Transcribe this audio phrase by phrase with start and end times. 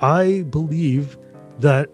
[0.00, 1.18] I believe
[1.60, 1.88] that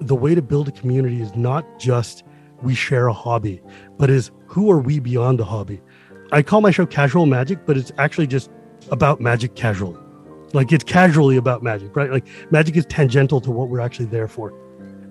[0.00, 2.24] the way to build a community is not just
[2.62, 3.62] we share a hobby,
[3.98, 5.80] but is who are we beyond the hobby?
[6.32, 8.50] I call my show Casual Magic, but it's actually just
[8.90, 9.98] about magic casually.
[10.52, 12.10] Like it's casually about magic, right?
[12.10, 14.52] Like magic is tangential to what we're actually there for.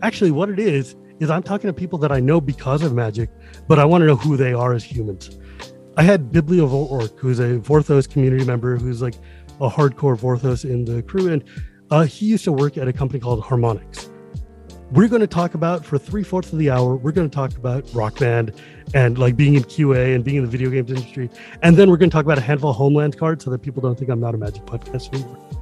[0.01, 3.29] Actually, what it is, is I'm talking to people that I know because of magic,
[3.67, 5.37] but I want to know who they are as humans.
[5.97, 9.15] I had Biblio Bibliovork, who's a Vorthos community member who's like
[9.59, 11.31] a hardcore Vorthos in the crew.
[11.31, 11.43] And
[11.91, 14.09] uh, he used to work at a company called Harmonix.
[14.91, 16.95] We're going to talk about for three fourths of the hour.
[16.95, 18.53] We're going to talk about Rock Band
[18.95, 21.29] and like being in QA and being in the video games industry,
[21.61, 23.81] and then we're going to talk about a handful of Homeland cards so that people
[23.81, 25.58] don't think I'm not a Magic podcast anymore.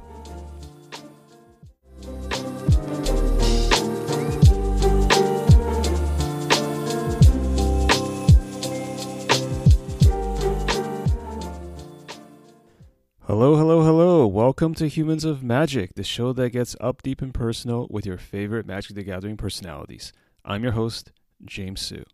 [13.28, 14.26] Hello, hello, hello.
[14.26, 18.16] Welcome to Humans of Magic, the show that gets up deep and personal with your
[18.16, 20.14] favorite Magic the Gathering personalities.
[20.46, 21.12] I'm your host,
[21.44, 22.04] James Hsu.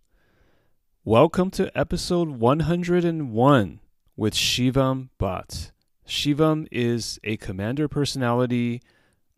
[1.04, 3.80] Welcome to episode 101
[4.16, 5.70] with Shivam Bhatt.
[6.04, 8.82] Shivam is a commander personality,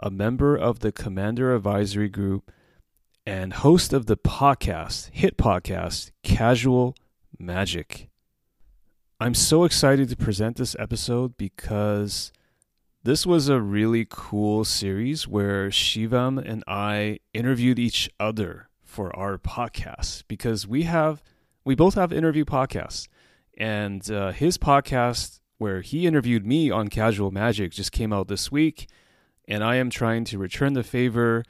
[0.01, 2.51] a member of the Commander Advisory Group,
[3.27, 6.97] and host of the podcast, hit podcast, Casual
[7.39, 8.09] Magic.
[9.19, 12.33] I'm so excited to present this episode because
[13.03, 19.39] this was a really cool series where Shivam and I interviewed each other for our
[19.39, 21.23] podcast because we have
[21.65, 23.09] we both have interview podcasts.
[23.57, 28.53] And uh, his podcast where he interviewed me on casual magic just came out this
[28.53, 28.87] week
[29.49, 31.43] and i am trying to return the favor.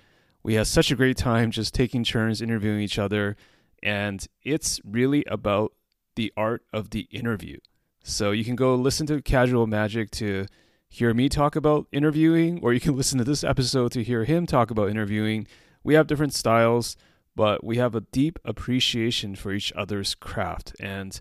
[0.44, 3.37] We had such a great time just taking turns interviewing each other
[3.83, 5.72] and it's really about
[6.17, 7.59] the art of the interview.
[8.03, 10.47] So you can go listen to Casual Magic to
[10.89, 14.47] hear me talk about interviewing, or you can listen to this episode to hear him
[14.47, 15.47] talk about interviewing.
[15.84, 16.97] We have different styles,
[17.34, 20.75] but we have a deep appreciation for each other's craft.
[20.81, 21.19] And,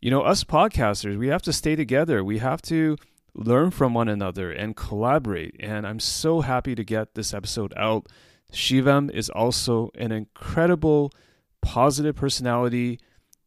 [0.00, 2.22] you know, us podcasters, we have to stay together.
[2.22, 2.96] We have to
[3.34, 5.56] learn from one another and collaborate.
[5.60, 8.06] And I'm so happy to get this episode out.
[8.52, 11.12] Shivam is also an incredible,
[11.60, 13.00] positive personality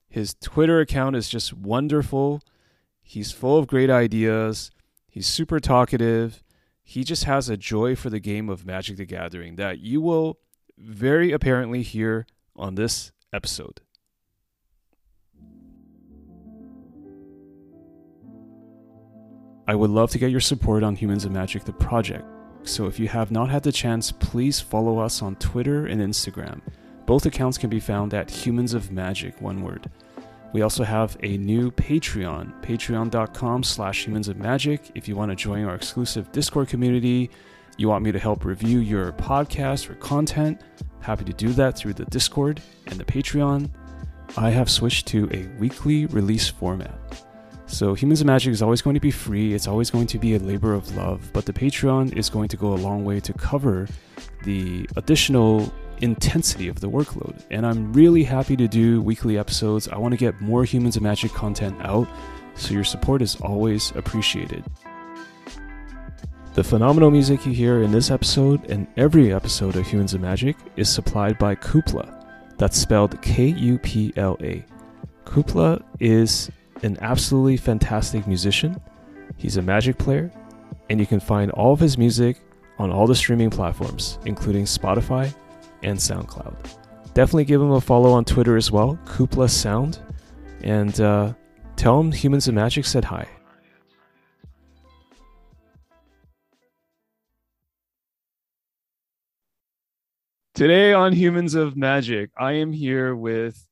[0.10, 2.42] his Twitter account is just wonderful.
[3.02, 4.72] He's full of great ideas.
[5.08, 6.44] He's super talkative.
[6.82, 10.40] He just has a joy for the game of Magic the Gathering that you will
[10.78, 12.26] very apparently hear
[12.56, 13.82] on this episode.
[19.68, 22.26] I would love to get your support on Humans of Magic, the project.
[22.64, 26.62] So if you have not had the chance, please follow us on Twitter and Instagram.
[27.10, 29.90] Both accounts can be found at Humans of Magic, one word.
[30.54, 34.92] We also have a new Patreon, patreon.com slash humans of magic.
[34.94, 37.32] If you want to join our exclusive Discord community,
[37.80, 40.62] you want me to help review your podcast or content,
[41.00, 43.72] happy to do that through the Discord and the Patreon.
[44.38, 46.94] I have switched to a weekly release format.
[47.66, 50.36] So, Humans of Magic is always going to be free, it's always going to be
[50.36, 53.34] a labor of love, but the Patreon is going to go a long way to
[53.34, 53.88] cover
[54.44, 57.44] the additional intensity of the workload.
[57.52, 59.88] And I'm really happy to do weekly episodes.
[59.88, 62.08] I want to get more Humans of Magic content out,
[62.56, 64.64] so your support is always appreciated.
[66.56, 70.58] The phenomenal music you hear in this episode and every episode of Humans of Magic
[70.76, 72.16] is supplied by Kupla.
[72.58, 74.66] That's spelled K U P L A.
[75.26, 76.52] Kupla is
[76.84, 78.82] an absolutely fantastic musician.
[79.38, 80.32] He's a magic player,
[80.90, 82.42] and you can find all of his music
[82.78, 85.34] on all the streaming platforms, including Spotify
[85.84, 86.56] and SoundCloud.
[87.14, 90.00] Definitely give him a follow on Twitter as well, Kupla Sound,
[90.62, 91.34] and uh,
[91.76, 93.28] tell him Humans of Magic said hi.
[100.54, 103.66] Today on Humans of Magic, I am here with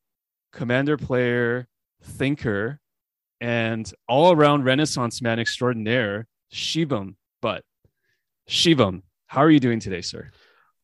[0.52, 1.68] Commander Player,
[2.02, 2.80] Thinker,
[3.40, 7.60] and all around Renaissance man extraordinaire, Shivam Bhatt
[8.48, 10.30] Shivam, how are you doing today, sir?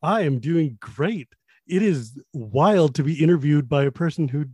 [0.04, 1.28] I am doing great.
[1.66, 4.44] It is wild to be interviewed by a person who,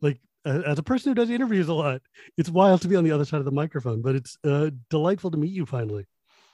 [0.00, 2.00] like, as a person who does interviews a lot,
[2.38, 5.30] it's wild to be on the other side of the microphone, but it's uh, delightful
[5.32, 6.06] to meet you finally.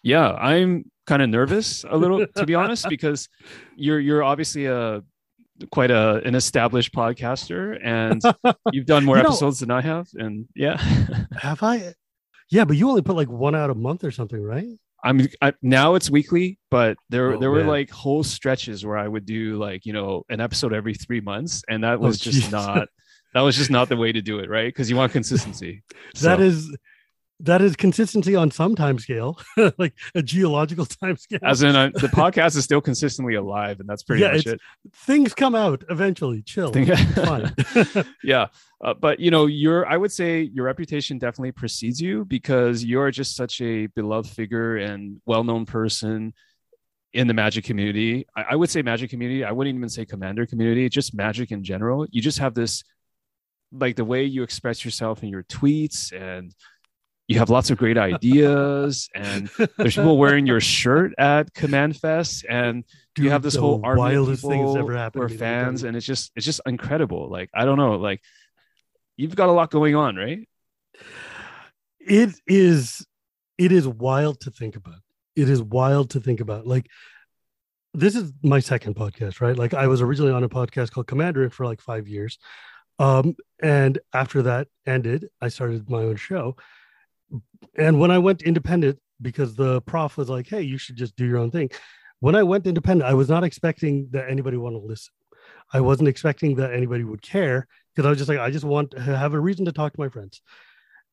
[0.02, 3.28] Yeah, I'm kind of nervous a little, to be honest, because
[3.76, 5.02] you're you're obviously a
[5.70, 8.20] quite a an established podcaster, and
[8.72, 10.78] you've done more You know- episodes than I have, and yeah,
[11.38, 11.94] Have I?
[12.50, 14.66] Yeah, but you only put like one out a month or something, right?
[15.02, 17.66] I'm I, now it's weekly, but there Oh, there were man.
[17.66, 21.62] like whole stretches where I would do like you know an episode every three months,
[21.68, 22.50] and that Oh, was just jeez.
[22.50, 22.88] not
[23.34, 24.68] that was just not the way to do it, right?
[24.68, 25.82] Because you want consistency.
[26.20, 26.74] That So, is
[27.42, 29.38] that is consistency on some time scale,
[29.78, 31.40] like a geological time scale.
[31.42, 34.60] As in, uh, the podcast is still consistently alive, and that's pretty Yeah, much it.
[34.94, 36.42] Things come out eventually.
[36.42, 36.72] Chill.
[38.22, 38.46] Yeah,
[38.80, 43.10] uh, but you know, your I would say your reputation definitely precedes you because you're
[43.10, 46.32] just such a beloved figure and well-known person
[47.12, 48.26] in the Magic community.
[48.36, 49.44] I, I would say Magic community.
[49.44, 50.88] I wouldn't even say Commander community.
[50.88, 52.06] Just Magic in general.
[52.10, 52.84] You just have this,
[53.72, 56.54] like the way you express yourself in your tweets and.
[57.28, 62.44] You have lots of great ideas, and there's people wearing your shirt at Command Fest,
[62.48, 62.84] and
[63.16, 65.40] you have this whole army of wildest thing that's ever happened who are to me,
[65.40, 67.30] let me tell fans, and it's just it's just incredible.
[67.30, 68.20] Like I don't know, like
[69.16, 70.46] you've got a lot going on, right?
[72.06, 73.06] it is
[73.58, 75.00] it is wild to think about.
[75.36, 76.66] It is wild to think about.
[76.66, 76.88] Like
[77.94, 79.56] this is my second podcast right?
[79.56, 82.38] Like i was originally on a podcast called commander for like five years.
[82.98, 86.56] Um and after that ended i started my own show
[87.76, 91.26] and when i went independent because the prof was like hey you should just do
[91.26, 91.70] your own thing
[92.20, 95.12] when i went independent i was not expecting that anybody want to listen
[95.72, 98.90] i wasn't expecting that anybody would care because i was just like i just want
[98.90, 100.40] to have a reason to talk to my friends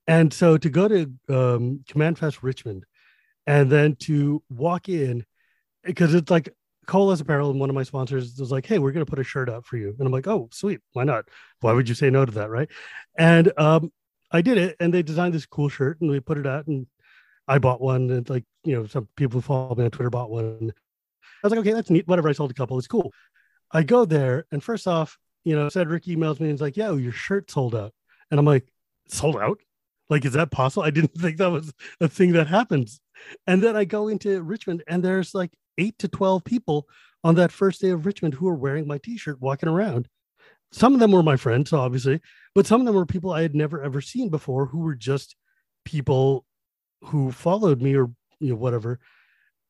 [0.09, 2.83] and so to go to um, Command Fest Richmond
[3.45, 5.23] and then to walk in,
[5.83, 6.49] because it's like
[6.87, 9.23] Coalesce Apparel and one of my sponsors was like, hey, we're going to put a
[9.23, 9.95] shirt out for you.
[9.99, 10.79] And I'm like, oh, sweet.
[10.93, 11.25] Why not?
[11.59, 12.49] Why would you say no to that?
[12.49, 12.69] Right.
[13.19, 13.91] And um,
[14.31, 16.85] I did it and they designed this cool shirt and we put it out and
[17.47, 18.09] I bought one.
[18.09, 20.71] And like, you know, some people who follow me on Twitter bought one.
[21.21, 22.07] I was like, okay, that's neat.
[22.07, 22.29] Whatever.
[22.29, 22.77] I sold a couple.
[22.77, 23.11] It's cool.
[23.71, 26.95] I go there and first off, you know, Cedric emails me and he's like, yo,
[26.95, 27.93] your shirt sold out.
[28.29, 28.67] And I'm like,
[29.07, 29.59] sold out?
[30.09, 30.83] Like, is that possible?
[30.83, 32.99] I didn't think that was a thing that happens.
[33.47, 36.87] And then I go into Richmond and there's like eight to 12 people
[37.23, 40.07] on that first day of Richmond who are wearing my t shirt walking around.
[40.71, 42.21] Some of them were my friends, obviously,
[42.53, 45.35] but some of them were people I had never ever seen before who were just
[45.85, 46.45] people
[47.03, 48.99] who followed me or, you know, whatever.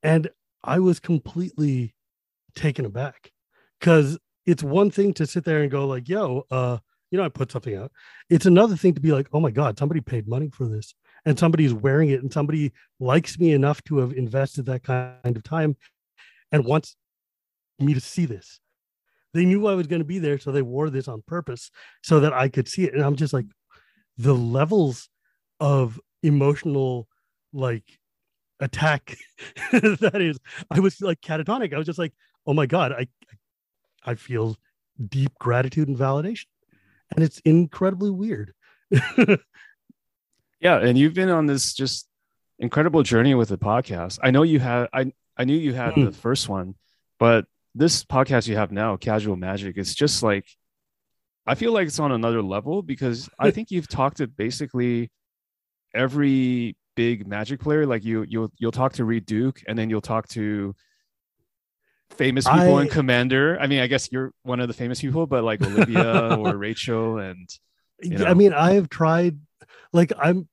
[0.04, 0.30] And
[0.64, 1.96] I was completely
[2.56, 3.32] taken aback
[3.80, 6.80] because it's one thing to sit there and go, like, yo, uh,
[7.12, 7.92] you know, I put something out.
[8.30, 10.94] It's another thing to be like, oh my God, somebody paid money for this
[11.26, 15.44] and somebody's wearing it and somebody likes me enough to have invested that kind of
[15.44, 15.76] time
[16.52, 16.96] and wants
[17.80, 18.60] me to see this.
[19.34, 21.70] They knew I was going to be there, so they wore this on purpose
[22.04, 22.94] so that I could see it.
[22.94, 23.46] And I'm just like,
[24.18, 25.08] the levels
[25.60, 27.08] of emotional,
[27.54, 27.84] like,
[28.60, 29.16] attack
[29.72, 30.38] that is,
[30.70, 31.74] I was like catatonic.
[31.74, 32.14] I was just like,
[32.46, 33.08] oh my God, I,
[34.04, 34.58] I feel
[35.08, 36.46] deep gratitude and validation.
[37.16, 38.54] And it's incredibly weird.
[40.62, 42.08] Yeah, and you've been on this just
[42.58, 44.20] incredible journey with the podcast.
[44.22, 46.06] I know you had I I knew you had Mhm.
[46.06, 46.76] the first one,
[47.18, 50.46] but this podcast you have now, Casual Magic, it's just like
[51.46, 55.12] I feel like it's on another level because I think you've talked to basically
[55.94, 57.86] every big magic player.
[57.86, 60.76] Like you you'll you'll talk to Reed Duke and then you'll talk to
[62.12, 63.58] famous people I- in Commander.
[63.60, 67.18] I mean, I guess you're one of the famous people, but like Olivia or Rachel
[67.18, 67.50] and
[68.02, 69.40] You Yeah, I mean, I have tried,
[69.94, 70.48] like, I'm,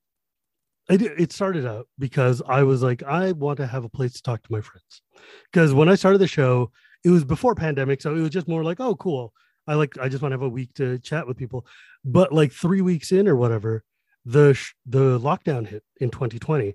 [0.88, 4.22] I it started out because I was like, I want to have a place to
[4.22, 5.02] talk to my friends.
[5.50, 6.70] Because when I started the show,
[7.06, 8.02] it was before pandemic.
[8.02, 9.32] So it was just more like, oh, cool.
[9.68, 11.64] I like, I just want to have a week to chat with people.
[12.04, 13.84] But like three weeks in or whatever,
[14.24, 16.74] the, sh- the lockdown hit in 2020.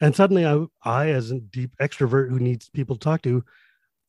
[0.00, 3.42] And suddenly I, I, as a deep extrovert who needs people to talk to,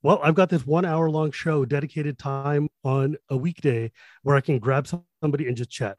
[0.04, 4.42] well, I've got this one hour long show dedicated time on a weekday where I
[4.42, 4.88] can grab
[5.22, 5.98] somebody and just chat.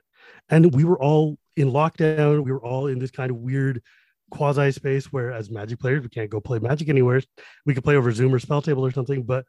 [0.51, 2.45] And we were all in lockdown.
[2.45, 3.83] We were all in this kind of weird
[4.31, 7.23] quasi space where, as magic players, we can't go play magic anywhere.
[7.67, 9.47] We could play over Zoom or Spell Table or something, but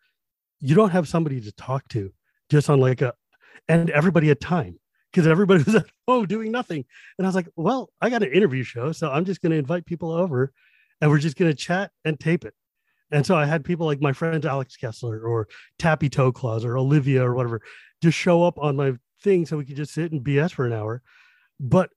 [0.59, 2.11] you don't have somebody to talk to
[2.49, 3.13] just on like a,
[3.67, 4.79] and everybody had time
[5.11, 6.85] because everybody was at home doing nothing.
[7.17, 8.91] And I was like, well, I got an interview show.
[8.91, 10.51] So I'm just going to invite people over
[11.01, 12.53] and we're just going to chat and tape it.
[13.11, 15.47] And so I had people like my friend Alex Kessler or
[15.77, 17.61] Tappy Toe Claws or Olivia or whatever
[18.01, 20.73] just show up on my thing so we could just sit and BS for an
[20.73, 21.01] hour.
[21.59, 21.89] But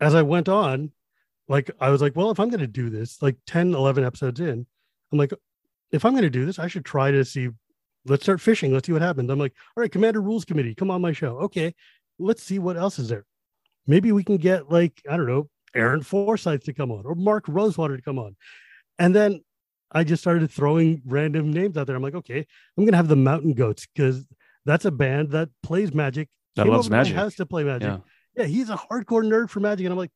[0.00, 0.92] as I went on,
[1.48, 4.40] like I was like, well, if I'm going to do this, like 10, 11 episodes
[4.40, 4.66] in,
[5.12, 5.32] I'm like,
[5.90, 7.48] if I'm going to do this, I should try to see,
[8.08, 8.72] let's start fishing.
[8.72, 9.30] Let's see what happens.
[9.30, 11.38] I'm like, all right, Commander Rules Committee, come on my show.
[11.40, 11.74] Okay,
[12.18, 13.24] let's see what else is there.
[13.86, 17.44] Maybe we can get like, I don't know, Aaron Forsythe to come on or Mark
[17.48, 18.36] Rosewater to come on.
[18.98, 19.42] And then
[19.92, 21.96] I just started throwing random names out there.
[21.96, 22.38] I'm like, okay,
[22.76, 24.26] I'm going to have the Mountain Goats because
[24.66, 26.28] that's a band that plays magic.
[26.56, 27.16] that came loves over to my magic.
[27.16, 27.88] house to play magic.
[27.88, 27.98] Yeah.
[28.36, 29.84] Yeah, he's a hardcore nerd for magic.
[29.86, 30.10] And I'm like,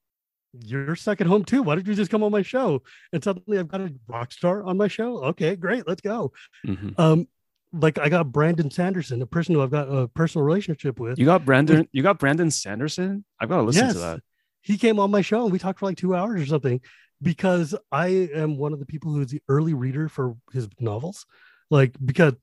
[0.52, 1.62] you're stuck at home too.
[1.62, 2.82] Why don't you just come on my show?
[3.12, 5.24] And suddenly I've got a rock star on my show.
[5.24, 6.32] Okay, great, let's go.
[6.66, 6.98] Mhm.
[6.98, 7.26] Um,
[7.72, 11.18] like I got Brandon Sanderson, a person who I've got a personal relationship with.
[11.18, 11.88] You got Brandon.
[11.92, 13.24] You got Brandon Sanderson.
[13.40, 13.94] I've got to listen Yes.
[13.94, 14.20] to that.
[14.60, 16.80] he came on my show and we talked for like two hours or something
[17.20, 21.26] because I am one of the people who's the early reader for his novels.
[21.70, 22.34] Like because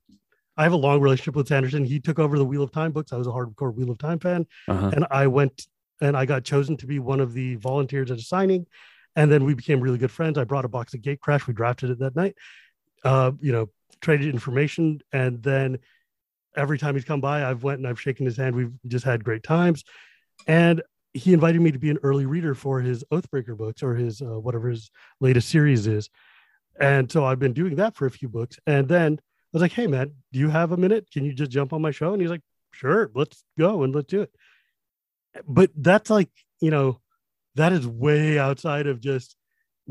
[0.56, 1.84] I have a long relationship with Sanderson.
[1.84, 3.12] He took over the Wheel of Time books.
[3.12, 4.90] I was a hardcore Wheel of Time fan, Uh-huh.
[4.94, 5.66] and I went
[6.02, 8.66] and I got chosen to be one of the volunteers at a signing.
[9.16, 10.36] And then we became really good friends.
[10.38, 11.46] I brought a box of Gatecrash.
[11.46, 12.36] We drafted it that night.
[13.04, 15.78] Uh, you know, traded information, and then
[16.56, 18.56] every time he's come by, I've went and I've shaken his hand.
[18.56, 19.84] We've just had great times,
[20.46, 24.22] and he invited me to be an early reader for his Oathbreaker books or his
[24.22, 24.90] uh, whatever his
[25.20, 26.08] latest series is.
[26.78, 28.58] And so I've been doing that for a few books.
[28.66, 31.08] And then I was like, hey, man, do you have a minute?
[31.12, 32.12] Can you just jump on my show?
[32.12, 32.42] And he's like,
[32.72, 34.32] sure, let's go and let's do it.
[35.46, 36.30] But that's like,
[36.60, 37.00] you know,
[37.56, 39.36] that is way outside of just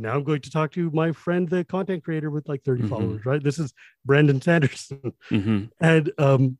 [0.01, 2.89] now I'm going to talk to my friend, the content creator with like 30 Mhm.
[2.89, 3.43] followers, right?
[3.43, 3.73] This is
[4.05, 5.13] Brandon Sanderson.
[5.29, 6.57] hmm And um,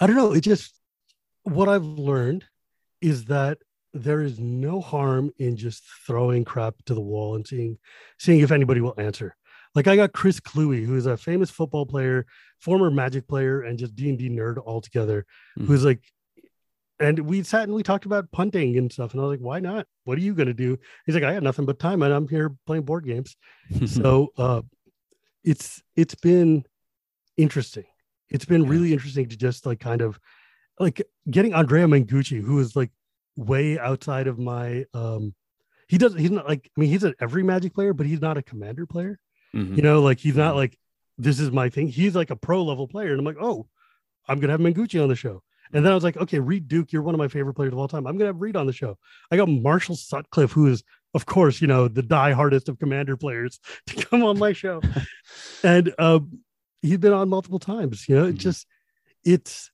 [0.00, 0.32] I don't know.
[0.32, 0.72] It just
[1.42, 2.44] what I've learned
[3.00, 3.58] is that
[3.94, 7.78] there is no harm in just throwing crap to the wall and seeing
[8.18, 9.36] seeing if anybody will answer.
[9.74, 12.26] Like I got Chris Kluwe, who is a famous football player,
[12.58, 15.24] former Magic player, and just D and D nerd altogether.
[15.58, 15.66] Mhm.
[15.66, 16.02] Who's like,
[17.00, 19.60] and we sat and we talked about punting and stuff, and I was like, why
[19.60, 19.86] not?
[20.04, 20.78] What are you gonna do?
[21.04, 23.36] He's like, I got nothing but time, and I'm here playing board games
[23.86, 24.62] so uh
[25.44, 26.64] it's it's been
[27.36, 27.84] interesting
[28.30, 30.18] it's been really interesting to just like kind of
[30.78, 32.90] like getting andrea mengucci who is like
[33.36, 35.34] way outside of my um
[35.88, 38.38] he doesn't, he's not like i mean he's an every magic player but he's not
[38.38, 39.18] a commander player
[39.54, 39.76] Mhm.
[39.76, 40.58] you know like he's not Mhm.
[40.58, 40.78] like
[41.18, 43.68] this is my thing he's like a pro level player and i'm like oh
[44.28, 45.42] i'm gonna have mengucci on the show
[45.72, 47.78] and then i was like okay reed duke you're one of my favorite players of
[47.78, 48.06] all time.
[48.06, 48.96] I'm gonna have reed on the show.
[49.30, 50.82] I got marshall sutcliffe who is
[51.14, 54.80] of course you know the die hardest of commander players to come on my show.
[55.62, 56.40] And um
[56.82, 58.38] he's been on multiple times you know it Mhm.
[58.38, 58.66] just
[59.24, 59.70] it's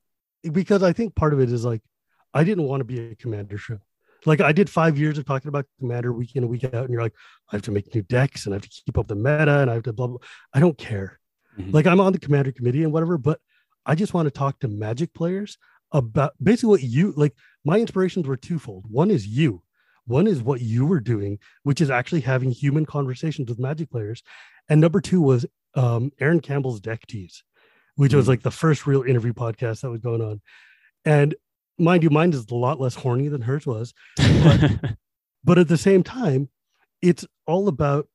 [0.51, 1.83] because i think part of it is like
[2.35, 3.79] i didn't want to be a commander show.
[4.25, 6.91] Like i did five years of talking about commander week in and week out and
[6.91, 7.15] you're like
[7.51, 9.71] i have to make new decks and i have to keep up the meta and
[9.71, 10.19] i have to blah blah.
[10.55, 11.19] I don't care.
[11.59, 11.73] Mhm.
[11.75, 13.41] like i'm on the commander committee and whatever but
[13.85, 15.59] i just want to talk to magic players
[15.93, 17.35] about basically what you like
[17.65, 19.63] my inspirations were twofold one is you
[20.07, 24.23] one is what you were doing which is actually having human conversations with magic players
[24.69, 25.45] and number two was
[25.75, 27.43] um, Erin Campbell's Deck Tease,
[27.97, 28.29] which was Mhm.
[28.29, 30.41] like the first real interview podcast that was going on.
[31.05, 31.35] And
[31.79, 33.95] mind you, mine is a lot less horny than hers was.
[35.45, 36.51] But at the same time,
[37.01, 38.07] it's all about,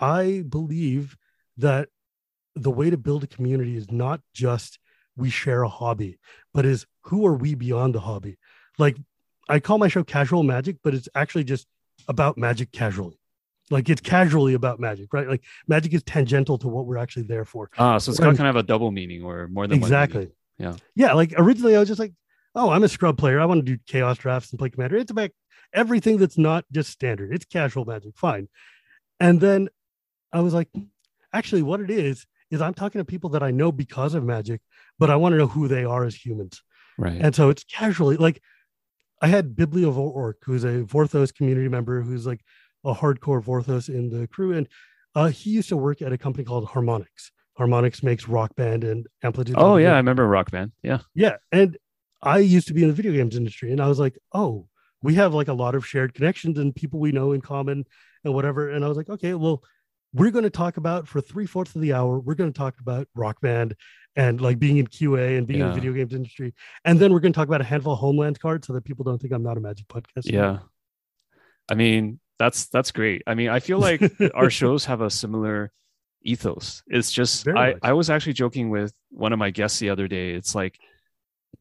[0.00, 1.16] I believe
[1.58, 1.90] that
[2.56, 4.78] the way to build a community is not just
[5.16, 6.18] we share a hobby,
[6.54, 8.38] but is who are we beyond the hobby?
[8.78, 8.96] Like
[9.48, 11.66] I call my show casual magic, but it's actually just
[12.08, 13.18] about magic casually.
[13.70, 15.28] Like it's casually about magic, right?
[15.28, 17.70] Like magic is tangential to what we're actually there for.
[17.78, 20.30] ah, so it's got kind of a double meaning or more than one exactly.
[20.58, 20.76] Yeah.
[20.94, 21.14] Yeah.
[21.14, 22.12] Like originally I was just like,
[22.54, 23.40] oh, I'm a scrub player.
[23.40, 24.96] I want to do chaos drafts and play commander.
[24.96, 25.30] It's about
[25.72, 27.32] everything that's not just standard.
[27.34, 28.16] It's casual magic.
[28.16, 28.48] Fine.
[29.18, 29.68] And then
[30.32, 30.68] I was like,
[31.32, 34.60] actually, what it is, is I'm talking to people that I know because of magic,
[34.98, 36.62] but I want to know who they are as humans.
[36.98, 37.18] Right.
[37.20, 38.40] And so it's casually like
[39.20, 42.44] I had Biblio Orc, who's a Vorthos community member who's like
[42.84, 44.52] a hardcore Vorthos in the crew.
[44.52, 44.68] And
[45.14, 47.30] uh, he used to work at a company called Harmonix.
[47.58, 49.56] Harmonix makes rock band and amplitude.
[49.58, 50.72] oh yeah, I remember Rock Band.
[50.82, 51.00] Yeah.
[51.14, 51.36] Yeah.
[51.50, 51.76] And
[52.22, 54.68] I used to be in the video games industry and I was like, oh,
[55.02, 57.84] we have like a lot of shared connections and people we know in common
[58.24, 58.70] and whatever.
[58.70, 59.62] And I was like, okay, well,
[60.14, 62.78] we're going to talk about for three fourths of the hour, we're going to talk
[62.80, 63.74] about rock band
[64.14, 66.54] and like being in QA and being in the video games industry.
[66.84, 69.04] And then we're going to talk about a handful of homeland cards so that people
[69.04, 70.24] don't think I'm not a magic podcast.
[70.24, 70.58] Yeah.
[71.70, 73.22] I mean, that's that's great.
[73.26, 74.02] I mean, I feel like
[74.34, 75.72] our shows have a similar
[76.22, 76.82] ethos.
[76.86, 77.78] It's just Very I much.
[77.82, 80.32] I was actually joking with one of my guests the other day.
[80.32, 80.78] It's like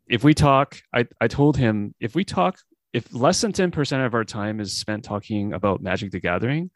[0.08, 2.58] if we talk, I I told him if we talk
[2.94, 6.72] if less than 10% of our time is spent talking about Magic the Gathering,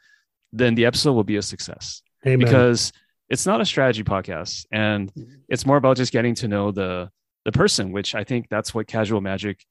[0.58, 2.40] then the episode will be a success Amen.
[2.40, 2.92] because
[3.30, 5.12] it's not a strategy podcast and
[5.50, 7.10] it's more about just getting to know the
[7.46, 9.64] the person, which I think that's what casual magic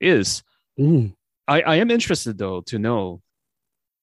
[0.00, 0.42] is.
[0.78, 1.14] Mm,
[1.48, 3.22] I, I am interested though to know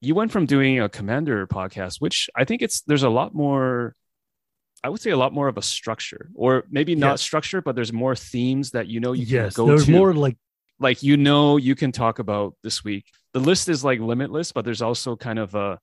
[0.02, 3.96] you went from doing a commander podcast, which I think it's there's a lot more
[4.84, 7.22] I would say a lot more of a structure, or maybe not Yes.
[7.22, 9.92] structure, but there's more themes that you know you yes, can go there's to.
[9.92, 10.38] more like
[10.80, 13.06] like you know you can talk about this week.
[13.34, 15.80] The list is like limitless, but there's also kind of a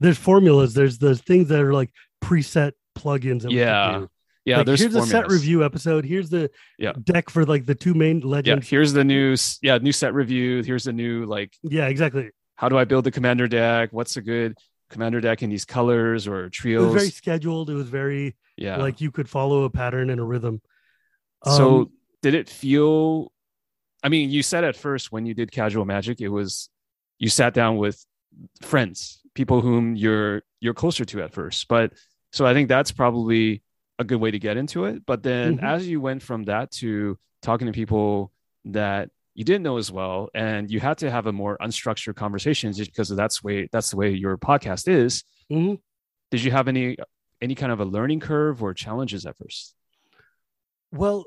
[0.00, 1.90] there's formulas, there's the things that are like
[2.22, 3.42] preset plugins.
[3.42, 4.06] That Yeah.
[4.44, 4.58] yeah.
[4.58, 6.04] Like, there's here's a set review episode.
[6.04, 6.92] Here's the Yeah.
[7.04, 8.68] deck for like the two main Yeah, legends.
[8.68, 10.62] here's the new yeah new set review.
[10.62, 12.30] Here's the new like Yeah, exactly.
[12.56, 13.90] how do I build the commander deck?
[13.92, 14.56] What's a good
[14.90, 16.82] commander deck in these colors or trios?
[16.82, 17.70] It was very scheduled.
[17.70, 18.76] It was very yeah.
[18.76, 20.60] like you could follow a pattern and a rhythm.
[21.44, 21.90] so Um,
[22.22, 23.32] did it feel?
[24.02, 26.68] I mean, you said at first when you did casual magic, it was
[27.18, 28.04] you sat down with
[28.62, 31.68] friends, people whom you're you're closer to at first.
[31.68, 31.92] But
[32.32, 33.62] so I think that's probably
[33.98, 35.04] a good way to get into it.
[35.06, 35.64] But then mm-hmm.
[35.64, 38.32] as you went from that to talking to people
[38.66, 42.72] that you didn't know as well, and you had to have a more unstructured conversation
[42.72, 45.24] just because that's way that's the way your podcast is.
[45.50, 45.74] Mm-hmm.
[46.30, 46.96] Did you have any
[47.40, 49.74] any kind of a learning curve or challenges at first?
[50.92, 51.24] Well,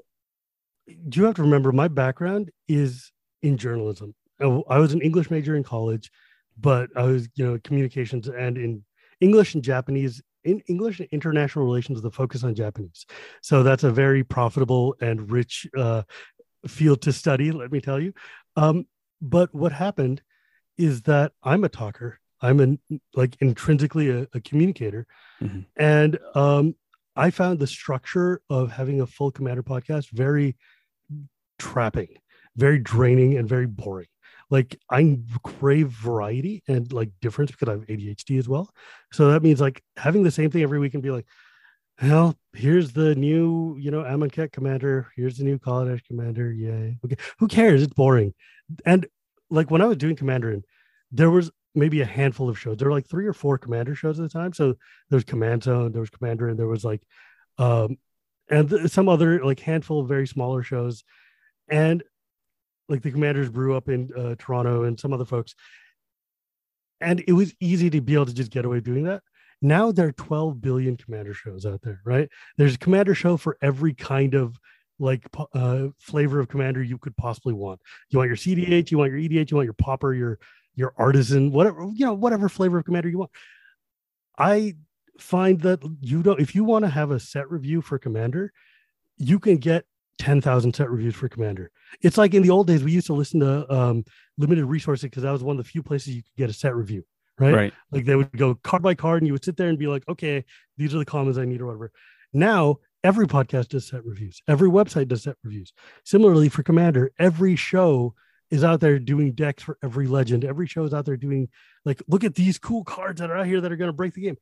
[0.86, 4.14] you have to remember my background is in journalism.
[4.40, 6.12] I was an English major in college,
[6.60, 8.84] but I was, you know, communications and in
[9.22, 13.06] English and Japanese, in English and international relations the focus on Japanese.
[13.42, 16.04] So that's a very profitable and rich uh,
[16.68, 18.14] field to study, let me tell you.
[18.56, 18.86] Um,
[19.22, 20.22] but what happened
[20.78, 22.20] is that I'm a talker.
[22.42, 22.80] I'm an
[23.14, 25.08] like intrinsically a, a communicator,
[25.42, 25.62] mm-hmm.
[25.78, 26.76] and um,
[27.16, 30.58] I found the structure of having a full commander podcast very
[31.58, 32.18] trapping,
[32.58, 34.08] very draining, and very boring.
[34.54, 38.70] Like I crave variety and like difference because I have ADHD as well.
[39.12, 41.26] So that means like having the same thing every week and be like,
[42.00, 45.08] well, here's the new, you know, Amonkhet commander.
[45.16, 46.54] Here's the new Kaladesh commander.
[46.54, 47.00] Yay.
[47.04, 47.16] Okay.
[47.40, 47.82] Who cares?
[47.82, 48.36] It's boring.
[48.86, 49.08] And
[49.50, 50.62] like when I was doing Commanderin,
[51.12, 52.78] there was maybe a handful of shows.
[52.78, 54.54] There were like three or four commander shows at the time.
[54.54, 54.76] So
[55.10, 57.02] there was Command Zone, there was Commander, and there was like
[57.58, 57.98] um
[58.52, 61.04] and th- some other like handful of very smaller shows.
[61.68, 62.04] And
[62.90, 65.56] like the commanders brew up in uh, Toronto and some other folks.
[67.02, 69.24] And it was easy to be able to just get away doing that.
[69.62, 72.30] Now there are 12 billion commander shows out there, right?
[72.58, 74.60] There's a commander show for every kind of
[75.00, 77.80] like uh, flavor of commander you could possibly want.
[78.10, 80.40] You want your CDH, you want your EDH, you want your pauper, your
[80.76, 83.32] your artisan, whatever you know, whatever flavor of commander you want.
[84.38, 84.76] I
[85.20, 88.52] find that you don't if you want to have a set review for commander,
[89.18, 89.86] you can get
[90.20, 91.72] 10,000 set reviews for commander.
[92.02, 94.06] It's like in the old days we used to listen to um,
[94.38, 96.76] limited resources because that was one of the few places you could get a set
[96.76, 97.04] review
[97.40, 97.54] right?
[97.54, 97.74] Right.
[97.92, 100.08] Like they would go card by card and you would sit there and be like,
[100.08, 100.46] okay,
[100.78, 101.92] these are the comments I need or whatever.
[102.32, 104.42] Now every podcast does set reviews.
[104.48, 105.74] Every website does set reviews.
[106.04, 108.14] Similarly for Commander, every show
[108.50, 110.46] is out there doing decks for every legend.
[110.46, 111.50] Every show is out there doing
[111.86, 114.14] like, look at these cool cards that are out here that are going to break
[114.14, 114.38] the game.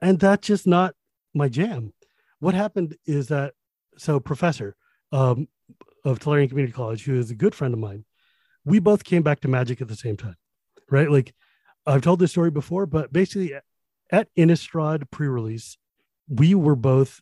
[0.00, 0.94] And that's just not
[1.34, 1.92] my jam.
[2.40, 3.54] What happened is that
[3.96, 4.76] so professor
[5.12, 5.48] um,
[6.04, 8.04] of Tolarian Community College, who is a good friend of mine,
[8.64, 10.36] we both came back to Magic at the same time
[10.90, 11.10] right?
[11.10, 11.34] Like
[11.86, 13.54] I've told this story before, but basically
[14.10, 15.76] at Innistrad pre-release,
[16.28, 17.20] we were both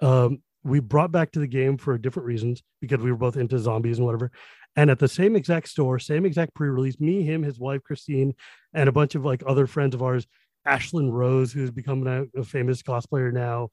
[0.00, 3.58] um, we brought back to the game for different reasons because we were both into
[3.58, 4.30] zombies and whatever.
[4.74, 8.34] And at the same exact store, same exact pre-release, me, him, his wife Christine,
[8.72, 10.26] and a bunch of like other friends of ours,
[10.66, 13.68] Ashlen Rose, who's become a, a famous cosplayer now,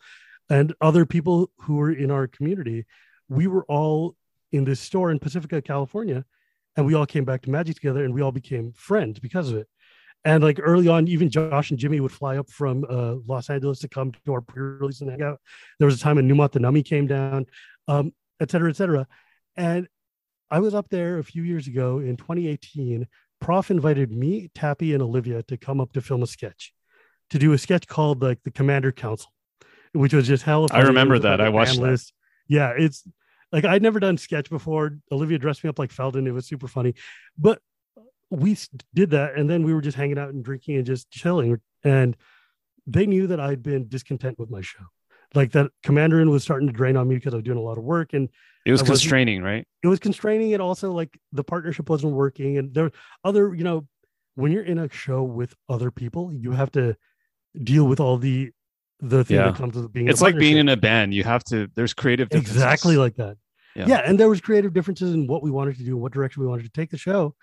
[0.50, 2.86] and other people who were in our community,
[3.28, 4.16] we were all
[4.52, 6.26] in this store in Pacifica, California,
[6.76, 9.58] and we all came back to Magic together, and we all became friends because of
[9.58, 9.68] it.
[10.26, 13.80] And like early on, even Josh and Jimmy would fly up from uh, Los Angeles
[13.80, 15.40] to come to our pre-release and hang out.
[15.78, 17.46] There was a time when Nummy came down,
[17.88, 19.08] um, et cetera, et cetera.
[19.56, 19.88] And
[20.52, 23.08] I was up there a few years ago in 2018.
[23.40, 26.74] Prof invited me, Tappy, and Olivia to come up to film a sketch,
[27.30, 29.32] to do a sketch called like the Commander Council,
[29.94, 30.68] which was just hell.
[30.72, 31.42] I remember that.
[31.42, 32.04] I watched that.
[32.48, 33.04] Yeah, it's
[33.52, 34.98] like I'd never done sketch before.
[35.12, 36.28] Olivia dressed me up like Felden.
[36.28, 36.96] It was super funny,
[37.38, 37.62] but
[38.30, 38.58] we
[38.94, 41.60] did that, and then we were just hanging out and drinking and just chilling.
[41.84, 42.16] And
[42.86, 44.84] they knew that I'd been discontent with my show,
[45.34, 47.78] like that Commanderin was starting to drain on me because I was doing a lot
[47.78, 48.30] of work and
[48.66, 49.66] it was constraining, right?
[49.82, 52.92] It was constraining, and also like the partnership wasn't working, and there
[53.24, 53.88] other, you know,
[54.36, 56.96] when you're in a show with other people, you have to
[57.64, 58.52] deal with all the
[59.00, 59.46] the thing yeah.
[59.46, 60.08] that comes with being.
[60.08, 61.14] It's like being in a band.
[61.14, 61.70] You have to.
[61.76, 62.30] There's creative.
[62.32, 63.38] Exactly like that.
[63.76, 63.86] Yeah.
[63.88, 66.48] yeah, and there was creative differences in what we wanted to do, what direction we
[66.50, 67.36] wanted to take the show,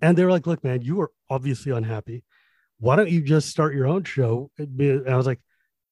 [0.00, 2.24] and they were like, "Look, man, you are obviously unhappy.
[2.80, 5.40] Why don't you just start your own show?" And I was like,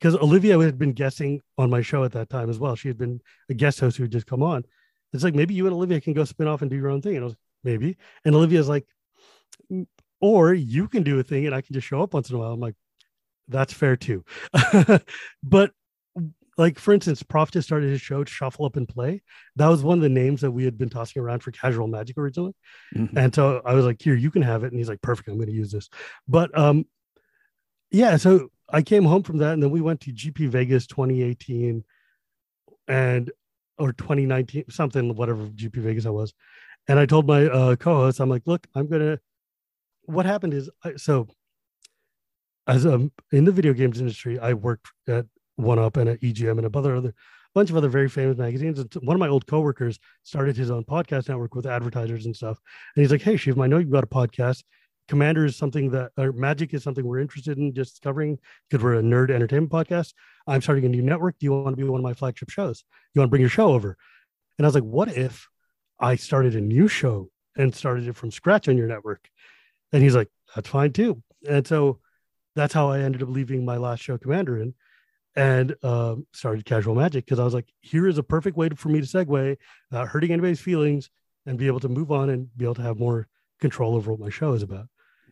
[0.01, 2.75] because Olivia had been guessing on my show at that time as well.
[2.75, 4.64] She had been a guest host who had just come on.
[5.12, 7.16] It's like maybe you and Olivia can go spin off and do your own thing.
[7.16, 8.87] And I was maybe, and Olivia's like,
[10.21, 12.38] or you can do a thing and I can just show up once in a
[12.38, 12.53] while.
[12.53, 12.75] I'm like,
[13.48, 14.24] that's fair too.
[15.42, 15.72] but
[16.59, 19.22] like for instance, Prof just started his show Shuffle Up and Play.
[19.56, 22.16] That was one of the names that we had been tossing around for casual magic
[22.16, 22.54] originally.
[22.94, 23.16] Mm-hmm.
[23.16, 24.68] And so I was like, here, you can have it.
[24.68, 25.88] And he's like, perfect, I'm gonna use this.
[26.26, 26.87] But um
[27.90, 31.85] yeah, so I came home from that and then we went to GP Vegas 2018
[32.88, 33.30] and
[33.78, 36.32] or 2019, something, whatever GP Vegas I was.
[36.88, 39.18] And I told my uh, co-host, I'm like, look, I'm gonna
[40.06, 41.28] what happened is I, so
[42.66, 45.26] as um in the video games industry, I worked at
[45.57, 47.14] One Up and at EGM and a other other
[47.57, 48.79] bunch of other very famous magazines.
[48.79, 52.61] And one of my old coworkers started his own podcast network with advertisers and stuff.
[52.94, 54.62] And he's like, "Hey, Shiv, I know you've got a podcast.
[55.09, 58.96] Commander is something that, or Magic is something we're interested in just covering because we're
[58.96, 60.12] a nerd entertainment podcast.
[60.46, 61.38] I'm starting a new network.
[61.38, 62.85] Do you want to be one of my flagship shows?
[63.14, 63.96] You want to bring your show over?"
[64.59, 65.48] And I was like, "What if
[65.98, 69.31] I started a new show and started it from scratch on your network?"
[69.92, 72.00] And he's like, "That's fine too." And so
[72.57, 74.75] that's how I ended up leaving my last show, Commander, in
[75.37, 78.88] and um, started Casual Magic because I was like, here is a perfect way for
[78.88, 79.57] me to segue,
[79.92, 81.11] uh, hurting anybody's feelings,
[81.45, 83.29] and be able to move on and be able to have more
[83.61, 84.88] control over what my show is about.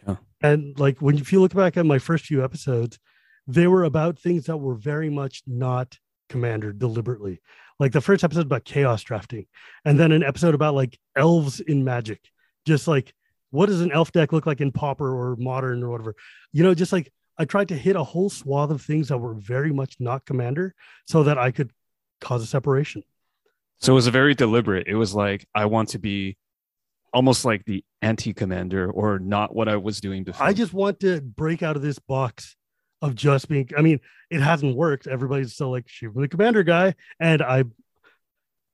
[0.07, 0.17] Yeah.
[0.43, 2.99] And like when if you look back at my first few episodes,
[3.47, 7.41] they were about things that were very much not Commander deliberately.
[7.81, 9.47] Like the first episode about chaos drafting,
[9.85, 12.21] and then an episode about like elves in Magic,
[12.67, 13.15] just like
[13.55, 16.17] what does an elf deck look like in Pauper or Modern or whatever,
[16.53, 19.35] you know, just like I tried to hit a whole swath of things that were
[19.35, 20.75] very much not commander
[21.07, 21.71] so that I could
[22.21, 23.05] cause a separation.
[23.79, 24.89] So it was a very deliberate.
[24.89, 26.37] It was like I want to be
[27.13, 30.45] almost like the anti-commander or not what I was doing before.
[30.45, 32.57] I just want to break out of this box
[33.03, 35.07] of just being I mean, it hasn't worked.
[35.07, 36.97] Everybody's still like shoot the commander guy.
[37.21, 37.65] And I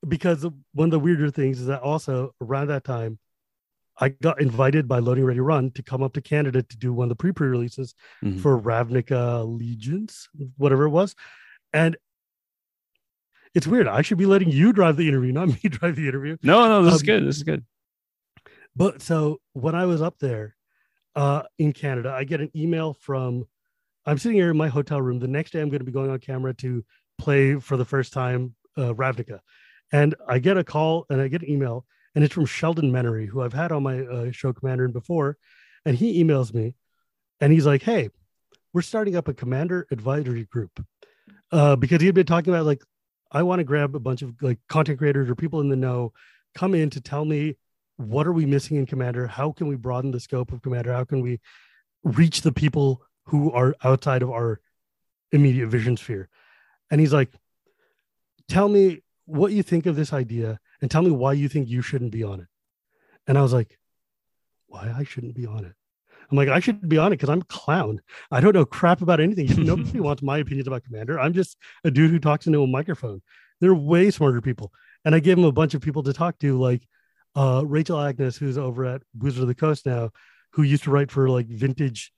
[0.09, 3.19] because one of the weirder things is that also around that time
[4.01, 7.05] I got invited by Loading Ready Run to come up to Canada to do one
[7.05, 8.39] of the pre pre releases mm-hmm.
[8.39, 11.15] for Ravnica Legions, whatever it was.
[11.73, 11.97] And
[13.55, 13.87] it's weird.
[13.87, 16.39] I should be letting you drive the interview, not me drive the interview.
[16.43, 17.27] No, no, this um, is good.
[17.27, 17.65] This is good.
[18.75, 20.57] But so when I was up there
[21.15, 23.45] uh, in Canada, I get an email from,
[24.07, 25.19] I'm sitting here in my hotel room.
[25.19, 26.85] The next day, I'm going to be going on camera to
[27.19, 29.41] play for the first time uh, Ravnica.
[29.93, 33.27] And I get a call and I get an email and it's from Sheldon Menery,
[33.29, 35.37] who I've had on my uh, show Commander before,
[35.85, 36.75] and he emails me,
[37.41, 38.11] and he's like, "Hey,
[38.73, 40.85] we're starting up a Commander advisory group,"
[41.53, 42.83] uh, because he had been talking about like,
[43.31, 46.13] I want to grab a bunch of like content creators or people in the know,
[46.55, 47.57] come in to tell me
[47.97, 51.05] what are we missing in Commander, how can we broaden the scope of Commander, how
[51.05, 51.39] can we
[52.03, 54.61] reach the people who are outside of our
[55.33, 56.29] immediate vision sphere,
[56.91, 57.31] and he's like,
[58.49, 61.83] "Tell me what you think of this idea." And tell me why you think you
[61.83, 62.47] shouldn't be on it.
[63.27, 63.79] And I was like,
[64.67, 65.75] why I shouldn't be on it?
[66.31, 68.01] I'm like, I should be on it because I'm a clown.
[68.31, 69.47] I don't know crap about anything.
[69.65, 71.19] Nobody wants my opinions about Commander.
[71.19, 73.21] I'm just a dude who talks into a microphone.
[73.61, 74.73] They're way smarter people.
[75.05, 76.87] And I gave him a bunch of people to talk to, like
[77.35, 80.11] uh, Rachel Agnes, who's over at Wizard of the Coast now,
[80.53, 82.13] who used to write for like vintage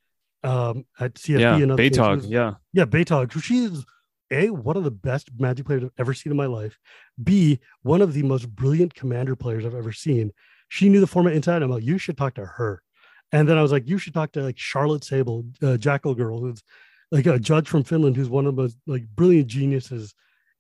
[0.45, 2.55] um, at CFB yeah, and other Baytog, yeah.
[2.73, 3.41] Yeah, Baytog.
[3.43, 3.85] She's
[4.33, 6.79] a, one of the best Magic players I've ever seen in my life.
[7.23, 10.33] B, one of the most brilliant commander players I've ever seen.
[10.69, 11.63] She knew the format inside.
[11.63, 12.83] I'm like, you should talk to her.
[13.31, 16.41] And then I was like, you should talk to like Charlotte Sable, uh, Jackal Girl,
[16.41, 16.63] who's
[17.11, 20.15] like a judge from Finland, who's one of the most like brilliant geniuses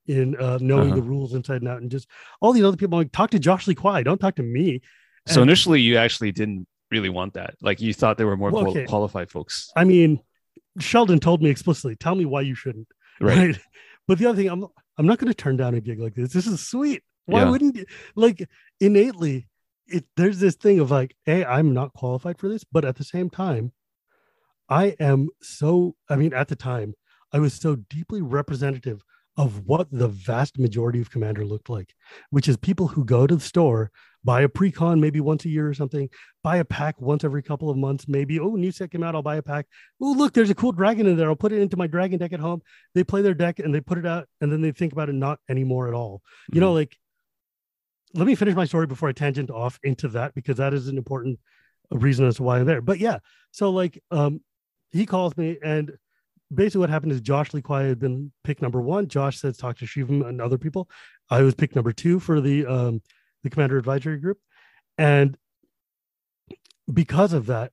[0.07, 0.97] in uh, knowing uh-huh.
[0.97, 2.09] the rules inside and out, and just
[2.41, 2.99] all these other people.
[2.99, 4.03] I'm like, talk to Josh Lee Kwai.
[4.03, 4.81] Don't talk to me.
[5.29, 7.55] So initially, you actually didn't really want that.
[7.63, 8.85] Like you thought there were more well, okay.
[8.85, 9.71] qualified folks.
[9.77, 10.21] I mean,
[10.79, 12.89] Sheldon told me explicitly, tell me why you shouldn't
[13.23, 13.39] right.
[13.39, 13.59] right?
[14.09, 14.67] But the other thing, I'm
[14.99, 16.33] I'm not going to turn down a gig like this.
[16.33, 17.05] This is sweet.
[17.27, 17.51] Why yeah.
[17.51, 17.85] wouldn't you?
[18.17, 18.49] Like
[18.81, 19.47] innately,
[19.87, 23.05] it there's this thing of like, hey, I'm not qualified for this, but at the
[23.05, 23.73] same time,
[24.69, 25.95] I am so.
[26.09, 26.95] I mean, at the time,
[27.33, 29.05] I was so deeply representative
[29.37, 31.95] of what the vast majority of Commander looked like,
[32.31, 33.91] which is people who go to the store
[34.25, 36.09] buy a pre-con maybe once a year or something,
[36.45, 38.39] buy a pack once every couple of months, maybe.
[38.39, 39.67] Oh, new set came out, I'll buy a pack.
[40.01, 41.29] Oh, look, there's a cool dragon in there.
[41.29, 42.63] I'll put it into my dragon deck at home.
[42.95, 45.15] They play their deck and they put it out, and then they think about it
[45.15, 46.19] not anymore at all.
[46.19, 46.55] Mm-hmm.
[46.55, 46.77] You know, mm-hmm.
[46.77, 46.97] like
[48.15, 50.99] let me finish my story before I tangent off into that because that is an
[50.99, 51.39] important
[51.91, 52.81] reason as to why I'm there.
[52.81, 53.19] But yeah,
[53.51, 54.41] so like um
[54.91, 55.93] he calls me and
[56.53, 59.09] basically what happened is Josh Lee Kwai had been pick number one.
[59.09, 60.89] Josh says talk to Shivam and other people.
[61.31, 63.03] I was picked number two for the um
[63.42, 64.38] the commander advisory group.
[64.98, 65.37] And
[66.92, 67.72] because of that,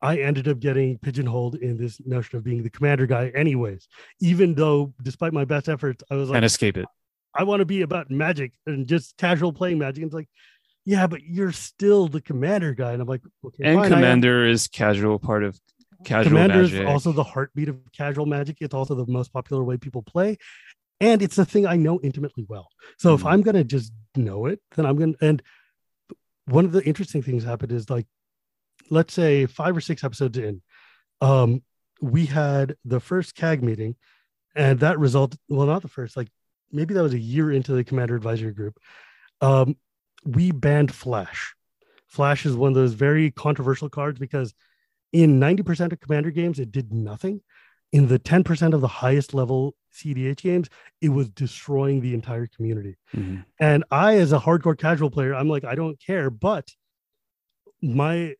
[0.00, 3.86] I ended up getting pigeonholed in this notion of being the commander guy, anyways.
[4.20, 6.86] Even though, despite my best efforts, I was like, and escape it.
[7.34, 10.02] I want to be about magic and just casual playing magic.
[10.02, 10.28] And it's like,
[10.84, 12.92] yeah, but you're still the commander guy.
[12.92, 13.64] And I'm like, okay.
[13.64, 15.58] And fine, commander is casual part of
[16.04, 16.80] casual commander magic.
[16.80, 18.58] is also the heartbeat of casual magic.
[18.60, 20.36] It's also the most popular way people play
[21.00, 22.68] and it's a thing I know intimately well.
[22.98, 23.26] So mm-hmm.
[23.26, 25.14] if I'm gonna just know it, then I'm gonna.
[25.20, 25.42] And
[26.46, 28.06] one of the interesting things happened is like,
[28.90, 30.62] let's say five or six episodes in,
[31.20, 31.62] um,
[32.00, 33.96] we had the first CAG meeting,
[34.54, 35.38] and that resulted.
[35.48, 36.16] Well, not the first.
[36.16, 36.28] Like
[36.70, 38.78] maybe that was a year into the Commander Advisory Group.
[39.40, 39.76] Um,
[40.24, 41.54] we banned Flash.
[42.06, 44.54] Flash is one of those very controversial cards because
[45.12, 47.40] in 90% of commander games it did nothing
[47.92, 50.68] in the 10% of the highest level CDH games,
[51.00, 52.96] it was destroying the entire community.
[53.14, 53.44] Mhm.
[53.60, 56.30] And I, as a hardcore casual player, I'm like, I don't care.
[56.30, 56.70] But
[57.82, 58.34] my,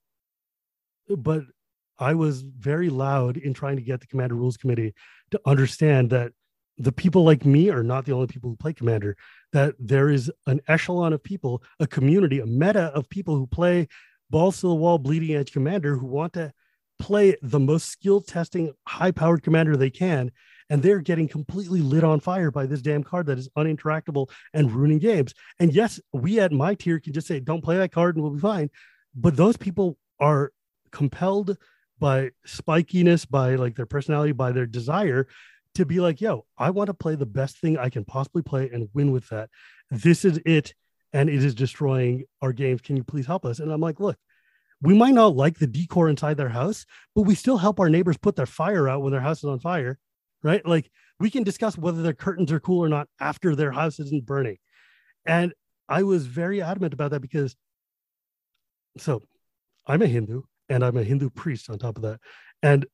[1.09, 1.43] but
[1.99, 4.95] I was very loud in trying to get the Commander Rules Committee
[5.31, 6.33] to understand that
[6.79, 9.17] the people like me are not the only people who play Commander,
[9.53, 13.89] that there is an echelon of people, a community, a meta of people who play
[14.31, 16.53] balls to the wall, bleeding edge Commander who want to
[16.99, 20.31] play the most skill testing, high powered Commander they can
[20.73, 24.73] and they're getting completely lit on fire by this damn card that is uninteractable and
[24.73, 25.35] ruining games.
[25.59, 28.33] And yes, we at my tier can just say, don't play that card and we'll
[28.33, 28.71] be fine.
[29.15, 30.51] But those people are
[30.91, 31.59] compelled
[31.99, 35.29] by spikiness, by like their personality, by their desire
[35.75, 38.71] to be like, yo, I want to play the best thing I can possibly play
[38.73, 39.51] and win with that.
[39.91, 40.73] This is it.
[41.13, 42.81] And it is destroying our games.
[42.81, 43.59] Can you please help us?
[43.59, 44.17] And I'm like, look,
[44.83, 48.19] we might not like the decor inside their house, but we still help our neighbors
[48.19, 49.99] put their fire out when their house is on fire
[50.43, 50.65] right?
[50.67, 54.27] Like we can discuss whether their curtains are cool or not after their house isn't
[54.27, 54.59] burning.
[55.27, 55.53] And
[55.89, 57.57] I was very adamant about that because
[58.99, 59.23] so
[59.87, 62.21] I'm a Hindu and I'm a Hindu priest on top of that.
[62.63, 62.87] And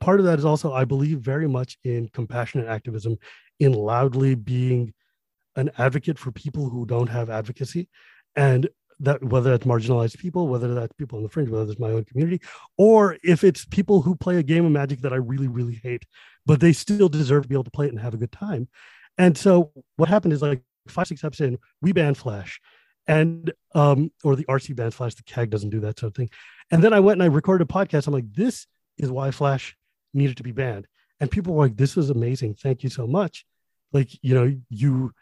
[0.00, 3.18] part of that is also I believe very much in compassionate activism,
[3.58, 4.94] in loudly being
[5.56, 7.88] an advocate for people who don't have advocacy.
[8.36, 8.68] And
[9.02, 12.04] that whether that's marginalized people, whether that's people on the fringe, whether it's my own
[12.04, 12.40] community,
[12.78, 16.06] or if it's people who play a game of magic that I really, really hate,
[16.46, 18.68] but they still deserve to be able to play it and have a good time.
[19.18, 22.60] And so what happened is like five, six episodes in, we banned Flash.
[23.08, 26.30] And um, or the RC bans Flash, the CAG doesn't do that sort of thing.
[26.70, 28.06] And then I went and I recorded a podcast.
[28.06, 29.76] I'm like, this is why Flash
[30.14, 30.86] needed to be banned.
[31.18, 32.54] And people were like, this is amazing.
[32.54, 33.44] Thank you so much.
[33.92, 35.12] Like, you know, you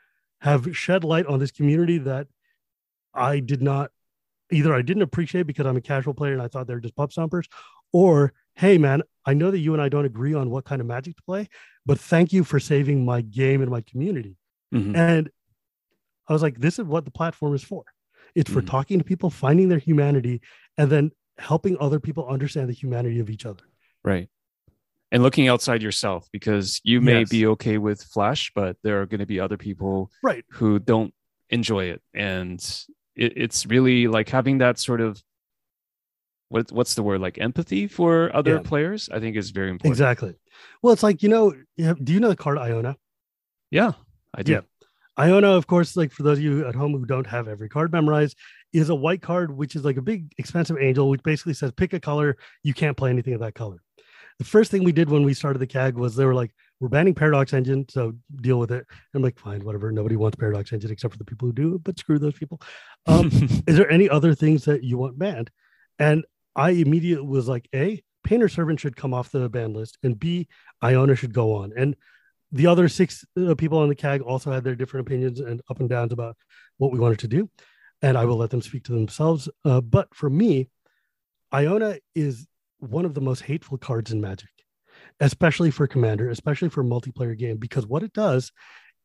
[0.41, 2.27] have shed light on this community that
[3.15, 3.91] I did not
[4.53, 6.97] either I didn't appreciate because I'm a casual player and I thought they were just
[6.97, 7.47] pub stompers,
[7.93, 10.87] or hey man, I know that you and I don't agree on what kind of
[10.87, 11.49] magic to play,
[11.87, 14.37] but thank you for saving my game and my community.
[14.75, 14.97] Mhm.
[14.97, 15.31] And
[16.29, 17.85] I was like, this is what the platform is for.
[18.35, 18.67] It's for Mhm.
[18.67, 20.41] talking to people, finding their humanity,
[20.77, 23.65] and then helping other people understand the humanity of each other.
[24.05, 24.29] Right.
[25.13, 27.31] And looking outside yourself because you may Yes.
[27.31, 30.45] be okay with Flash, but there are going to be other people Right.
[30.51, 31.15] who don't
[31.49, 32.03] enjoy it.
[32.15, 32.61] And
[33.17, 35.23] it, it's really like having that sort of
[36.49, 38.63] what what's the word like empathy for other Yeah.
[38.63, 39.93] players, I think is very important.
[39.93, 40.35] Exactly.
[40.83, 42.97] Well, it's like, you know, do you know the card Iona?
[43.71, 43.93] Yeah,
[44.35, 44.53] I do.
[44.53, 44.61] Yeah.
[45.19, 47.93] Iona, of course, like for those of you at home who don't have every card
[47.93, 48.37] memorized,
[48.73, 51.93] is a white card, which is like a big expensive angel, which basically says pick
[51.93, 52.37] a color.
[52.63, 53.79] You can't play anything of that color.
[54.39, 56.89] The first thing we did when we started the CAG was they were like, we're
[56.89, 58.87] banning Paradox Engine, so deal with it.
[59.15, 59.93] I'm like, fine, whatever.
[59.93, 62.61] Nobody wants Paradox Engine except for the people who do, but screw those people.
[63.07, 63.27] Um,
[63.67, 65.51] is there any other things that you want banned?
[65.99, 66.25] And
[66.57, 70.49] I immediately was like, A, Painter Servant should come off the ban list, and B,
[70.83, 71.73] Iona should go on.
[71.77, 71.97] And
[72.53, 75.81] the other six uh, people on the CAG also had their different opinions and up
[75.81, 76.37] and downs about
[76.79, 77.49] what we wanted to do.
[78.03, 79.49] And I will let them speak to themselves.
[79.65, 80.69] Uh, but for me,
[81.53, 82.47] Iona is
[82.79, 84.49] one of the most hateful cards in Magic,
[85.21, 88.53] especially for Commander, especially for multiplayer game, because what it does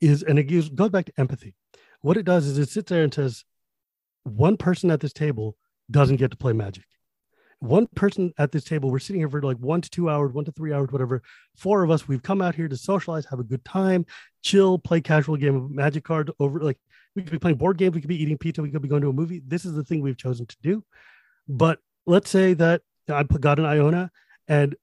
[0.01, 1.53] is, and it gives, goes back to empathy.
[2.01, 3.43] What it does is it sits there and says,
[4.23, 5.55] one person at this table
[5.91, 6.85] doesn't get to play Magic.
[7.59, 10.45] One person at this table, we're sitting here for like one to two hours, one
[10.45, 11.21] to three hours, whatever.
[11.55, 14.05] Four of us, we've come out here to socialize, have a good time,
[14.41, 16.59] chill, play casual game of Magic cards over.
[16.59, 16.77] Like
[17.15, 19.01] we could be playing board games, we could be eating pizza, we could be going
[19.01, 19.41] to a movie.
[19.45, 20.83] This is the thing we've chosen to do.
[21.47, 24.11] But let's say that I got an Iona
[24.47, 24.75] and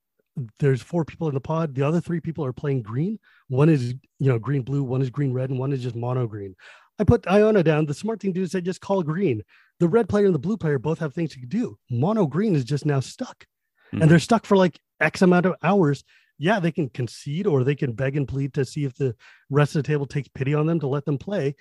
[0.59, 1.75] there's four people in the pod.
[1.75, 3.18] The other three people are playing green.
[3.49, 6.27] One is, you know, green blue, one is green red, and one is just mono
[6.27, 6.55] green.
[6.99, 7.87] I put Iona down.
[7.87, 9.42] The smart thing to do is say just call green.
[9.81, 11.79] The red player and the blue player both have things to do.
[11.90, 13.47] Mono green is just now stuck.
[13.92, 14.03] Mhm.
[14.03, 16.05] And they're stuck for like X amount of hours.
[16.38, 19.14] Yeah, they can concede or they can beg and plead to see if the
[19.51, 21.57] rest of the table takes pity on them to let them play.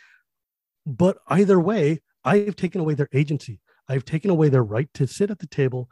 [0.86, 3.60] But either way, I've taken away their agency.
[3.88, 5.90] I've taken away their right to sit at the table,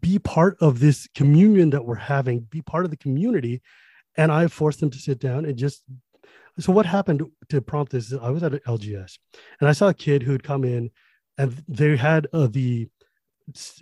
[0.00, 3.62] be part of this communion that we're having, be part of the community.
[4.16, 5.82] And I've forced them to sit down and just.
[6.60, 8.12] So, what happened to prompt this?
[8.12, 9.18] I was at LGS
[9.60, 10.90] and I saw a kid who'd come in
[11.36, 12.88] and they had uh, the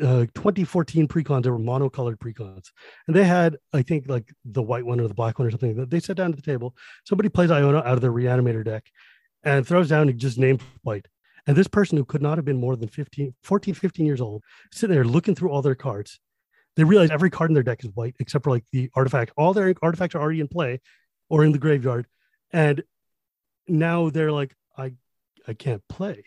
[0.00, 1.42] uh, 2014 precons.
[1.42, 2.70] They were monocolored precons.
[3.06, 5.86] And they had, I think, like the white one or the black one or something.
[5.86, 6.74] They sat down at the table.
[7.04, 8.84] Somebody plays Iona out of their reanimator deck
[9.44, 11.06] and throws down just named white.
[11.46, 14.42] And this person who could not have been more than 15, 14, 15 years old,
[14.72, 16.20] sitting there looking through all their cards,
[16.76, 19.32] they realize every card in their deck is white except for like the artifact.
[19.36, 20.80] All their artifacts are already in play
[21.28, 22.06] or in the graveyard.
[22.52, 22.82] And
[23.68, 24.92] now they're like, I
[25.46, 26.24] I can't play.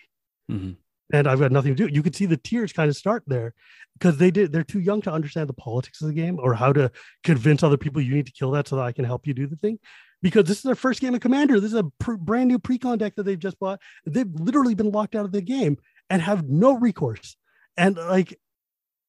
[0.51, 0.75] Mhm.
[1.13, 1.93] and I've got nothing to do.
[1.93, 3.54] You could see the tears kind of start there
[3.93, 4.51] because they did.
[4.51, 6.91] They're too young to understand the politics of the game or how to
[7.23, 9.47] convince other people you need to kill that so that I can help you do
[9.47, 9.78] the thing.
[10.21, 11.60] Because this is their first game of Commander.
[11.60, 13.80] This is a pr- brand new pre-con deck that they've just bought.
[14.06, 15.78] They've literally been locked out of the game
[16.10, 17.38] and have no recourse.
[17.78, 18.39] And like,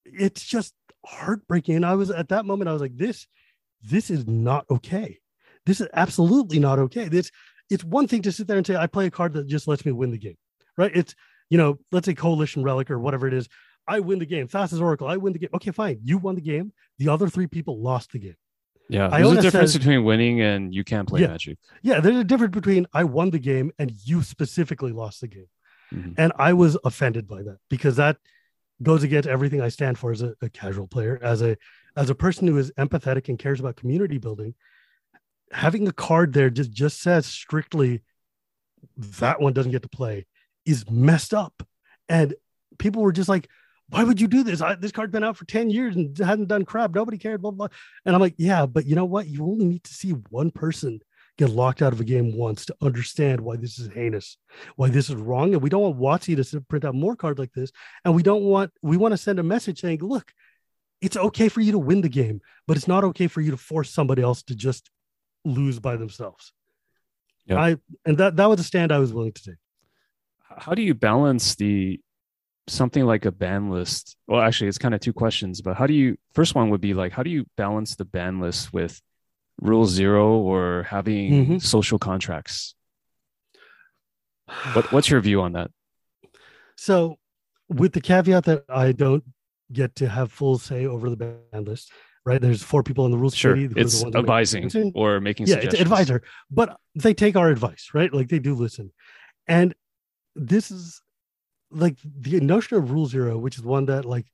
[0.05, 1.77] it's just heartbreaking.
[1.77, 3.27] And I was at that moment, I was like, this,
[3.83, 5.19] this is not okay.
[5.64, 7.09] This is absolutely not okay.
[7.09, 7.31] This,
[7.71, 9.87] it's one thing to sit there and say, I play a card that just lets
[9.87, 10.37] me win the game,
[10.77, 10.92] right?
[10.95, 11.14] It's
[11.49, 13.49] you know, let's say coalition relic or whatever it is.
[13.88, 14.49] I win the game.
[14.49, 15.51] Thassa's Oracle, I win the game.
[15.55, 16.01] Okay, fine.
[16.03, 16.73] You won the game.
[16.99, 18.37] The other three people lost the game.
[18.88, 19.09] Yeah.
[19.09, 21.59] There's Iona a difference says, between winning and you can't play yeah, magic.
[21.83, 25.49] Yeah, there's a difference between I won the game and you specifically lost the game.
[25.92, 26.12] Mm-hmm.
[26.18, 28.16] And I was offended by that because that
[28.83, 31.57] goes against everything I stand for as a, a casual player, as a
[31.96, 34.55] as a person who is empathetic and cares about community building.
[35.53, 38.03] Having a card there just just says strictly
[38.96, 40.27] that one doesn't get to play
[40.64, 41.62] is messed up.
[42.09, 42.35] And
[42.79, 43.49] people were just like,
[43.88, 44.61] why would you do this?
[44.61, 46.94] I, this card's been out for 10 years and hadn't done crap.
[46.94, 47.68] Nobody cared, blah, blah.
[48.05, 49.27] And I'm like, yeah, but you know what?
[49.29, 51.01] You only need to see one person
[51.38, 54.38] get locked out of a game once to understand why this is heinous,
[54.75, 55.53] why this is wrong.
[55.53, 57.70] And we don't want WotC to print out more cards like this.
[58.05, 60.33] And we don't want, we want to send a message saying, look,
[61.01, 63.57] it's okay for you to win the game, but it's not okay for you to
[63.57, 64.90] force somebody else to just
[65.44, 66.53] lose by themselves.
[67.46, 67.59] Yep.
[67.59, 69.57] I, and that, that was a stand I was willing to take
[70.59, 72.01] how do you balance the
[72.68, 74.16] something like a ban list?
[74.26, 76.16] Well, actually, it's kind of two questions, but how do you?
[76.35, 79.00] First one would be like, how do you balance the ban list with
[79.61, 81.59] rule zero or having mm-hmm.
[81.59, 82.74] social contracts?
[84.72, 85.70] What What's your view on that?
[86.76, 87.18] So,
[87.68, 89.24] with the caveat that I don't
[89.72, 91.90] get to have full say over the ban list,
[92.24, 92.40] right?
[92.40, 93.55] There's four people in the rules sure.
[93.55, 93.81] committee.
[93.81, 98.12] It's advising or making yeah, it's advisor, but they take our advice, right?
[98.12, 98.92] Like they do listen.
[99.48, 99.74] And
[100.35, 101.00] this is
[101.70, 104.26] like the notion of rule zero, which is one that like,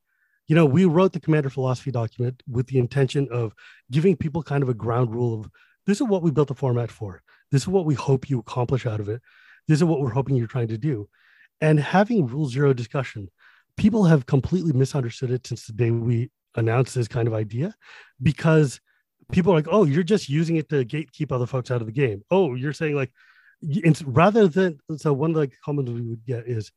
[0.48, 3.54] you know, we wrote the commander philosophy document with the intention of
[3.90, 5.50] giving people kind of a ground rule of
[5.86, 7.22] this is what we built the format for.
[7.50, 9.20] This is what we hope you accomplish out of it.
[9.68, 11.08] This is what we're hoping you're trying to do.
[11.60, 13.28] And having rule zero discussion,
[13.76, 17.74] people have completely misunderstood it since the day we announced this kind of idea
[18.22, 18.80] because
[19.30, 21.92] people are like, oh, you're just using it to gatekeep other folks out of the
[21.92, 22.22] game.
[22.30, 23.12] Oh, you're saying like
[23.62, 26.72] it's rather than so one of the comments we would get is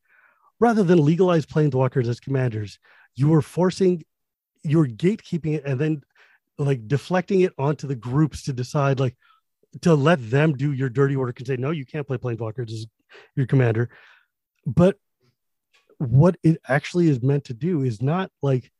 [0.59, 2.79] rather than legalize planeswalkers as commanders,
[3.15, 4.03] you are forcing
[4.63, 6.01] you're gatekeeping it and then
[6.57, 9.15] like deflecting it onto the groups to decide like
[9.81, 12.87] to let them do your dirty work and say no you can't play planeswalkers as
[13.35, 13.89] your commander.
[14.65, 14.97] But
[15.97, 18.71] what it actually is meant to do is not like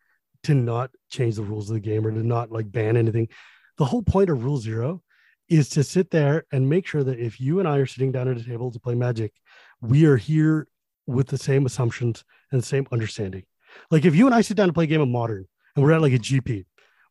[0.43, 3.29] to not change the rules of the game or to not like ban anything.
[3.77, 5.01] The whole point of rule zero
[5.47, 8.27] is to sit there and make sure that if you and I are sitting down
[8.27, 9.33] at a table to play magic,
[9.81, 10.67] we are here
[11.07, 13.43] with the same assumptions and the same understanding.
[13.91, 15.91] Like if you and I sit down to play a game of modern and we're
[15.91, 16.65] at like a GP,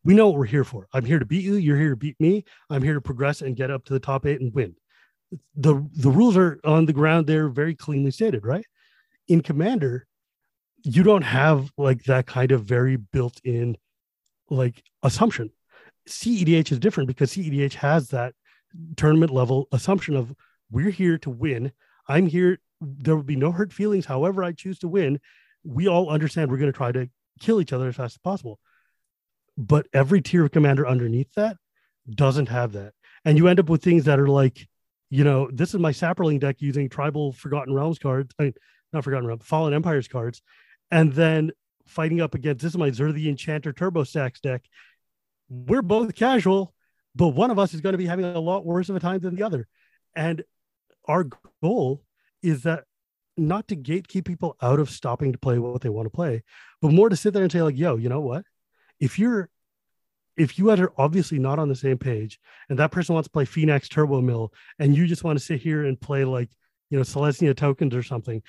[0.05, 0.87] we know what we're here for.
[0.93, 2.45] I'm here to beat you, you're here to beat me.
[2.71, 4.75] I'm here to progress and get up to the top eight and win.
[5.57, 8.65] The the rules are on the ground, they're very cleanly stated, right?
[9.27, 10.07] In Commander,
[10.83, 13.77] you don't have like that kind of very built-in
[14.51, 15.51] like assumption
[16.09, 18.35] CEDH is different because CEDH has that
[18.97, 20.35] tournament level assumption of
[20.71, 21.73] we're here to win.
[22.09, 22.59] I'm here.
[22.85, 24.07] There will be no hurt feelings.
[24.07, 25.21] However, I choose to win.
[25.65, 27.09] We all understand we're going to try to
[27.41, 28.59] kill each other as fast as possible.
[29.57, 31.57] But every tier of commander underneath that
[32.09, 32.93] doesn't have that.
[33.25, 34.69] And you end up with things that are like,
[35.11, 38.35] you know, this is my Saproling deck using tribal Forgotten Realms cards.
[38.39, 38.55] I mean,
[38.93, 40.43] not Forgotten Realms, Fallen Empires cards.
[40.91, 41.53] And then
[41.87, 44.65] fighting up against this is my Zur the Enchanter Turbo Stacks deck
[45.49, 46.75] we're both casual,
[47.15, 49.21] but one of us is going to be having a lot worse of a time
[49.21, 49.67] than the other.
[50.15, 50.45] And
[51.07, 51.27] our
[51.63, 52.03] goal
[52.45, 52.85] is that
[53.37, 56.43] not to gatekeep people out of stopping to play what they want to play,
[56.81, 58.45] but more to sit there and say, like, yo, you know what?
[59.01, 59.49] If you're
[60.37, 63.33] if you guys are obviously not on the same page and that person wants to
[63.33, 66.51] play Phoenix Turbo Mill and you just want to sit here and play like,
[66.91, 68.43] you know, Selesnya tokens or something,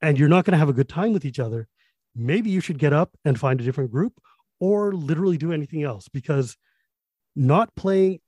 [0.00, 1.68] and you're not going to have a good time with each other,
[2.14, 4.14] maybe you should get up and find a different group
[4.60, 6.56] or literally do anything else because
[7.34, 8.20] not playing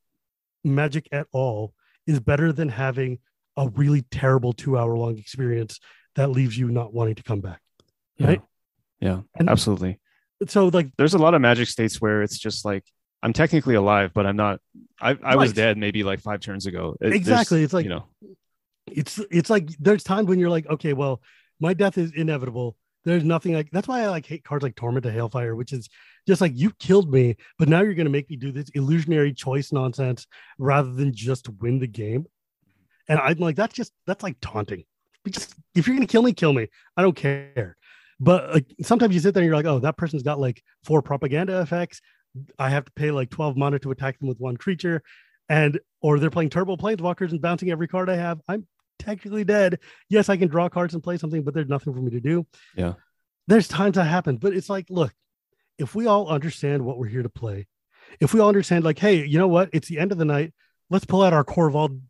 [0.64, 1.72] magic at all
[2.06, 3.18] is better than having
[3.56, 5.80] a really terrible two hour long experience
[6.14, 7.60] that leaves you not wanting to come back.
[8.20, 8.42] Right.
[9.00, 9.98] Yeah, and absolutely.
[10.48, 12.84] So like there's a lot of magic states where it's just like
[13.22, 14.60] I'm technically alive, but I'm not
[15.00, 15.36] I, I right.
[15.36, 16.96] was dead maybe like five turns ago.
[17.00, 17.62] It, exactly.
[17.62, 18.04] It's like you know
[18.86, 21.20] it's it's like there's times when you're like, okay, well,
[21.60, 22.76] my death is inevitable.
[23.04, 25.88] There's nothing like that's why I like hate cards like Torment of Hailfire, which is
[26.26, 29.32] just like you killed me, but now you're going to make me do this illusionary
[29.32, 30.26] choice nonsense
[30.58, 32.26] rather than just win the game.
[33.08, 34.84] And I'm like, that's just that's like taunting.
[35.28, 36.68] just if you're gonna kill me, kill me.
[36.96, 37.76] I don't care.
[38.20, 41.02] But like sometimes you sit there and you're like, oh, that person's got like four
[41.02, 42.00] propaganda effects.
[42.58, 45.02] I have to pay like 12 mana to attack them with one creature.
[45.48, 48.40] And or they're playing turbo planeswalkers and bouncing every card I have.
[48.48, 48.66] I'm
[48.98, 49.80] technically dead.
[50.08, 52.46] Yes, I can draw cards and play something, but there's nothing for me to do.
[52.76, 52.94] Yeah.
[53.48, 55.12] There's times that happen, but it's like, look,
[55.78, 57.66] if we all understand what we're here to play,
[58.20, 59.70] if we all understand, like, hey, you know what?
[59.72, 60.52] It's the end of the night.
[60.90, 62.00] Let's pull out our Korvold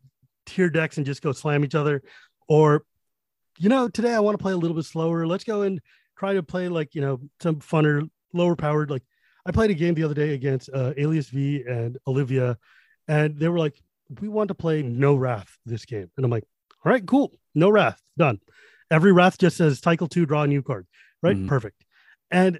[0.45, 2.01] tier decks and just go slam each other.
[2.47, 2.85] Or,
[3.57, 5.25] you know, today I want to play a little bit slower.
[5.25, 5.79] Let's go and
[6.17, 8.89] try to play like, you know, some funner, lower powered.
[8.89, 9.03] Like
[9.45, 12.57] I played a game the other day against uh, Alias V and Olivia,
[13.07, 13.75] and they were like,
[14.21, 16.09] we want to play no wrath this game.
[16.17, 16.45] And I'm like,
[16.85, 17.33] all right, cool.
[17.55, 18.01] No wrath.
[18.17, 18.39] Done.
[18.91, 20.87] Every wrath just says cycle two, draw a new card.
[21.21, 21.35] Right?
[21.35, 21.47] Mm-hmm.
[21.47, 21.85] Perfect.
[22.31, 22.59] And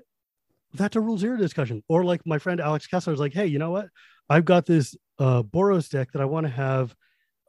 [0.73, 1.83] that's a rule zero discussion.
[1.87, 3.87] Or like my friend Alex Kessler is like, hey, you know what?
[4.29, 6.95] I've got this uh Boros deck that I want to have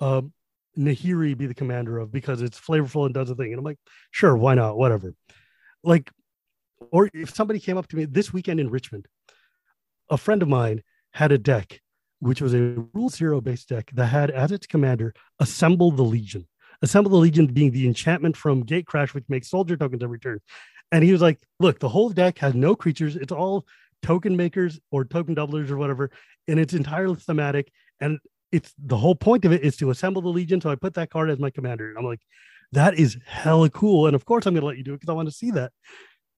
[0.01, 0.23] uh,
[0.77, 3.53] Nahiri be the commander of because it's flavorful and does a thing.
[3.53, 3.79] And I'm like,
[4.11, 4.77] sure, why not?
[4.77, 5.15] Whatever.
[5.83, 6.11] Like,
[6.91, 9.07] or if somebody came up to me this weekend in Richmond,
[10.11, 10.83] a friend of mine
[11.13, 11.81] had a deck
[12.21, 16.47] which was a rule zero based deck that had as its commander assemble the legion
[16.83, 20.41] assemble the legion being the enchantment from Gatecrash which makes soldier tokens every turn
[20.91, 23.67] and he was like look the whole deck has no creatures it's all
[24.03, 26.11] token makers or token doublers or whatever
[26.49, 27.71] and it's entirely thematic
[28.01, 28.19] and
[28.55, 31.11] it's the whole point of it is to assemble the legion so i put that
[31.11, 32.21] card as my commander and i'm like
[32.73, 35.13] that is hella cool and of course i'm going to let you do it because
[35.13, 35.73] i want to see that.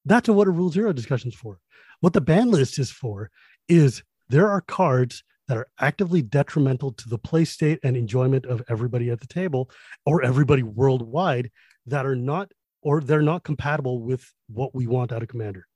[0.06, 1.58] That's what a rule zero discussion is for.
[2.00, 3.30] What the ban list is for
[3.68, 8.62] is there are cards that are actively detrimental to the play state and enjoyment of
[8.68, 9.68] everybody at the table
[10.04, 11.50] or everybody worldwide
[11.86, 12.52] that are not
[12.82, 15.66] or they're not compatible with what we want out of commander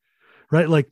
[0.50, 0.68] right?
[0.68, 0.88] Like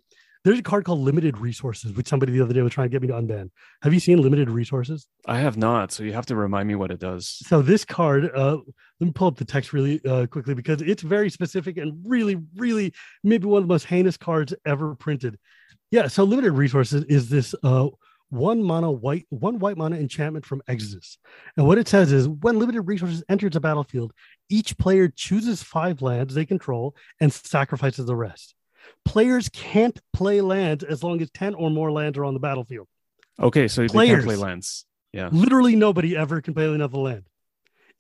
[0.49, 3.03] there's a card called limited resources which somebody the other day was trying to get
[3.03, 3.51] me to unban
[3.83, 6.91] have you seen limited resources i have not so you have to remind me what
[6.91, 8.57] it does so this card uh
[9.01, 12.37] let me pull up the text really uh, quickly because it's very specific and really
[12.57, 15.39] really maybe one of the most heinous cards ever printed
[15.91, 17.89] yeah so limited resources is this uh
[18.31, 21.17] one mana white, one white mana enchantment from Exodus.
[21.57, 24.13] And what it says is when limited resources enters the battlefield,
[24.51, 28.55] each player chooses five lands they control and sacrifices the rest.
[29.05, 32.89] Players can't play lands as long as 10 or more lands are on the battlefield.
[33.41, 34.85] Okay, so players, they can't play lands.
[35.13, 35.29] Yeah.
[35.33, 37.25] Literally nobody ever can play another land.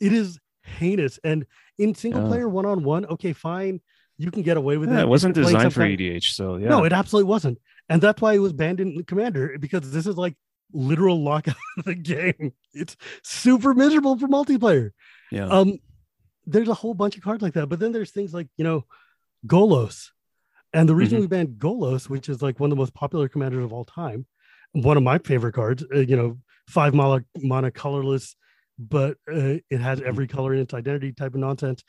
[0.00, 1.18] It is heinous.
[1.24, 1.46] And
[1.78, 2.28] in single yeah.
[2.28, 3.80] player one on one, okay, fine.
[4.16, 5.02] You can get away with yeah, it.
[5.02, 6.34] It wasn't designed for EDH.
[6.34, 6.68] So yeah.
[6.68, 7.58] No, it absolutely wasn't
[7.88, 10.36] and that's why it was banned in Commander because this is like
[10.72, 12.52] literal lockout of the game.
[12.72, 14.90] It's super miserable for multiplayer.
[15.30, 15.46] Yeah.
[15.46, 15.78] Um,
[16.46, 18.84] there's a whole bunch of cards like that, but then there's things like you know,
[19.46, 20.10] Golos,
[20.72, 21.22] and the reason mm-hmm.
[21.22, 24.26] we banned Golos, which is like one of the most popular commanders of all time,
[24.72, 25.84] one of my favorite cards.
[25.94, 26.38] Uh, you know,
[26.68, 28.36] five mana, mana colorless,
[28.78, 31.82] but uh, it has every color in its identity type of nonsense.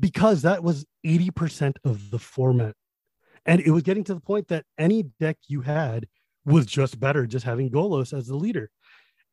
[0.00, 2.74] Because that was 80% of the format
[3.46, 6.06] and it was getting to the point that any deck you had
[6.44, 8.70] was just better, just having Golos as the leader.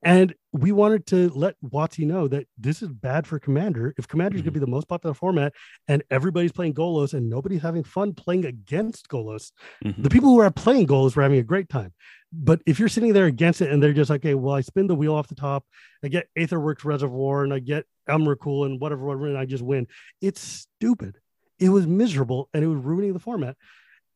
[0.02, 3.94] And we wanted to let WotC know that this is bad for Commander.
[3.98, 4.46] If Commander is mm-hmm.
[4.46, 5.54] going to be the most popular format
[5.90, 9.52] and everybody's playing Golos and nobody's having fun playing against Golos,
[9.84, 10.02] mm-hmm.
[10.02, 11.94] the people who are playing Golos were having a great time.
[12.32, 14.88] But if you're sitting there against it and they're just like, okay, well, I spin
[14.88, 15.66] the wheel off the top,
[16.04, 19.88] I get Aetherflux Reservoir and I get Emrakul and whatever, whatever, and I just win.
[20.22, 21.18] It's stupid.
[21.58, 23.58] It was miserable and it was ruining the format.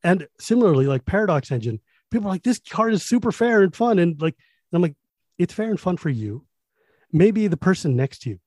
[0.02, 1.80] And similarly, like Paradox Engine,
[2.10, 3.98] people are like, this card is super fair and fun.
[3.98, 4.36] And like,
[4.72, 4.96] and I'm like,
[5.38, 6.44] it's fair and fun for you.
[7.12, 8.38] Maybe the person next to you.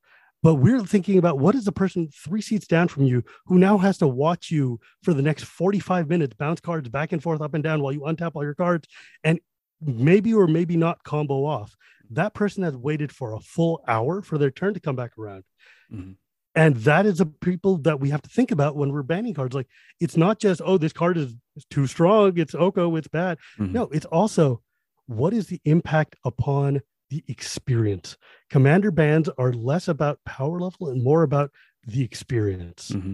[0.44, 3.78] But we're thinking about what is the person three seats down from you who now
[3.80, 7.54] has to watch you for the next 45 minutes, bounce cards back and forth, up
[7.54, 8.88] and down while you untap all your cards
[9.24, 9.40] and
[9.82, 11.76] maybe or maybe not combo off.
[12.12, 15.44] That person has waited for a full hour for their turn to come back around.
[15.92, 16.12] Mm-hmm.
[16.56, 19.56] And that is the people that we have to think about when we're banning cards.
[19.56, 19.68] Like
[20.00, 21.36] it's not just, oh, this card is
[21.70, 23.38] too strong, it's Oko, it's bad.
[23.60, 23.74] Mm-hmm.
[23.74, 24.62] No, it's also
[25.08, 28.18] what is the impact upon the experience?
[28.50, 31.52] Commander bands are less about power level and more about
[31.86, 32.92] the experience.
[32.92, 33.14] Mm-hmm.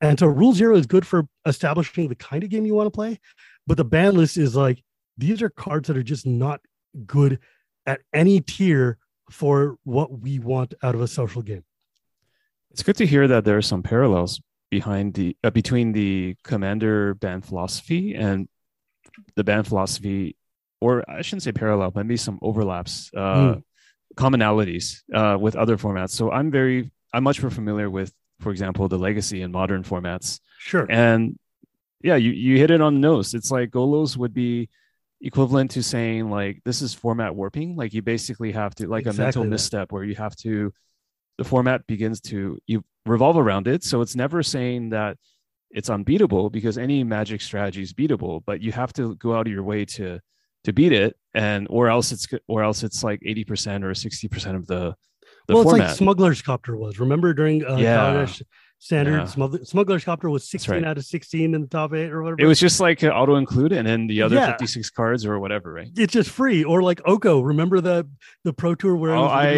[0.00, 2.90] And so rule zero is good for establishing the kind of game you want to
[2.90, 3.20] play,
[3.66, 4.82] but the ban list is like
[5.16, 6.60] these are cards that are just not
[7.06, 7.38] good
[7.86, 8.98] at any tier
[9.30, 11.64] for what we want out of a social game.
[12.70, 14.40] It's good to hear that there are some parallels
[14.70, 18.48] behind the uh, between the commander ban philosophy and
[19.36, 20.36] the ban philosophy,
[20.84, 23.62] or I shouldn't say parallel, but maybe some overlaps, uh, mm.
[24.16, 26.10] commonalities uh, with other formats.
[26.10, 30.40] So I'm very, I'm much more familiar with, for example, the legacy and modern formats.
[30.58, 30.86] Sure.
[30.90, 31.38] And
[32.02, 33.32] yeah, you you hit it on the nose.
[33.32, 34.68] It's like Golos would be
[35.22, 37.76] equivalent to saying like this is format warping.
[37.76, 39.48] Like you basically have to like exactly a mental that.
[39.48, 40.72] misstep where you have to
[41.38, 43.82] the format begins to you revolve around it.
[43.84, 45.16] So it's never saying that
[45.70, 49.52] it's unbeatable because any magic strategy is beatable, but you have to go out of
[49.52, 50.20] your way to
[50.64, 54.28] to beat it, and or else it's or else it's like eighty percent or sixty
[54.28, 54.94] percent of the
[55.46, 55.80] the well, format.
[55.82, 56.98] it's like Smuggler's Copter was.
[56.98, 58.26] Remember during uh, Yeah.
[58.78, 59.24] Standard, Yeah.
[59.24, 60.84] Smuggler, Smuggler's Copter was 16 right.
[60.84, 62.40] out of 16 in the top eight or whatever.
[62.42, 64.50] it was just like auto include and then the other Yeah.
[64.50, 65.88] 56 cards or whatever, right?
[65.96, 66.64] it's just free.
[66.64, 67.40] Or like Oko.
[67.40, 68.06] Remember the
[68.42, 69.54] the Pro Tour where Oh, I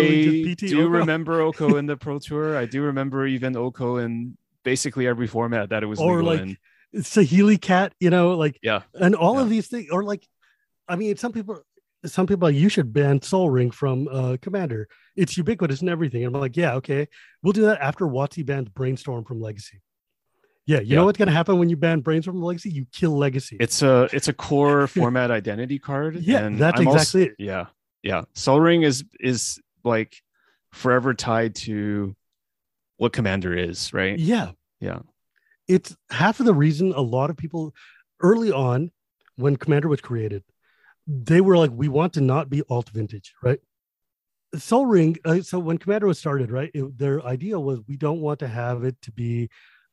[0.56, 0.86] do Oko?
[0.88, 2.56] remember Oko in the Pro Tour.
[2.56, 6.56] I do remember even Oko in basically every format that it was Or legal like-
[6.94, 7.00] in.
[7.02, 8.82] Saheeli Cat, you know, like Yeah.
[8.94, 9.42] and all Yeah.
[9.42, 10.24] of these things, or like,
[10.88, 11.60] I mean, some people,
[12.04, 14.88] some people, like, you should ban Sol Ring from uh, Commander.
[15.16, 16.24] It's ubiquitous and everything.
[16.24, 17.08] And I'm like, yeah, okay,
[17.42, 19.80] we'll do that after WotC bans Brainstorm from Legacy.
[20.66, 20.96] Yeah, you Yeah.
[20.96, 22.70] know what's gonna happen when you ban Brainstorm from Legacy?
[22.70, 23.56] You kill Legacy.
[23.60, 26.16] It's a it's a core format identity card.
[26.16, 27.34] yeah, that's I'm also- exactly it.
[27.38, 27.66] yeah,
[28.02, 28.22] yeah.
[28.34, 30.16] Sol Ring is is like
[30.72, 32.16] forever tied to
[32.96, 34.18] what Commander is, right?
[34.18, 35.00] Yeah, Yeah.
[35.68, 37.72] it's half of the reason a lot of people
[38.20, 38.90] early on
[39.36, 40.42] when commander was created
[41.06, 43.60] they were like we want to not be alt vintage right
[44.56, 48.20] sol ring uh, so when commander was started right it, their idea was we don't
[48.20, 49.48] want to have it to be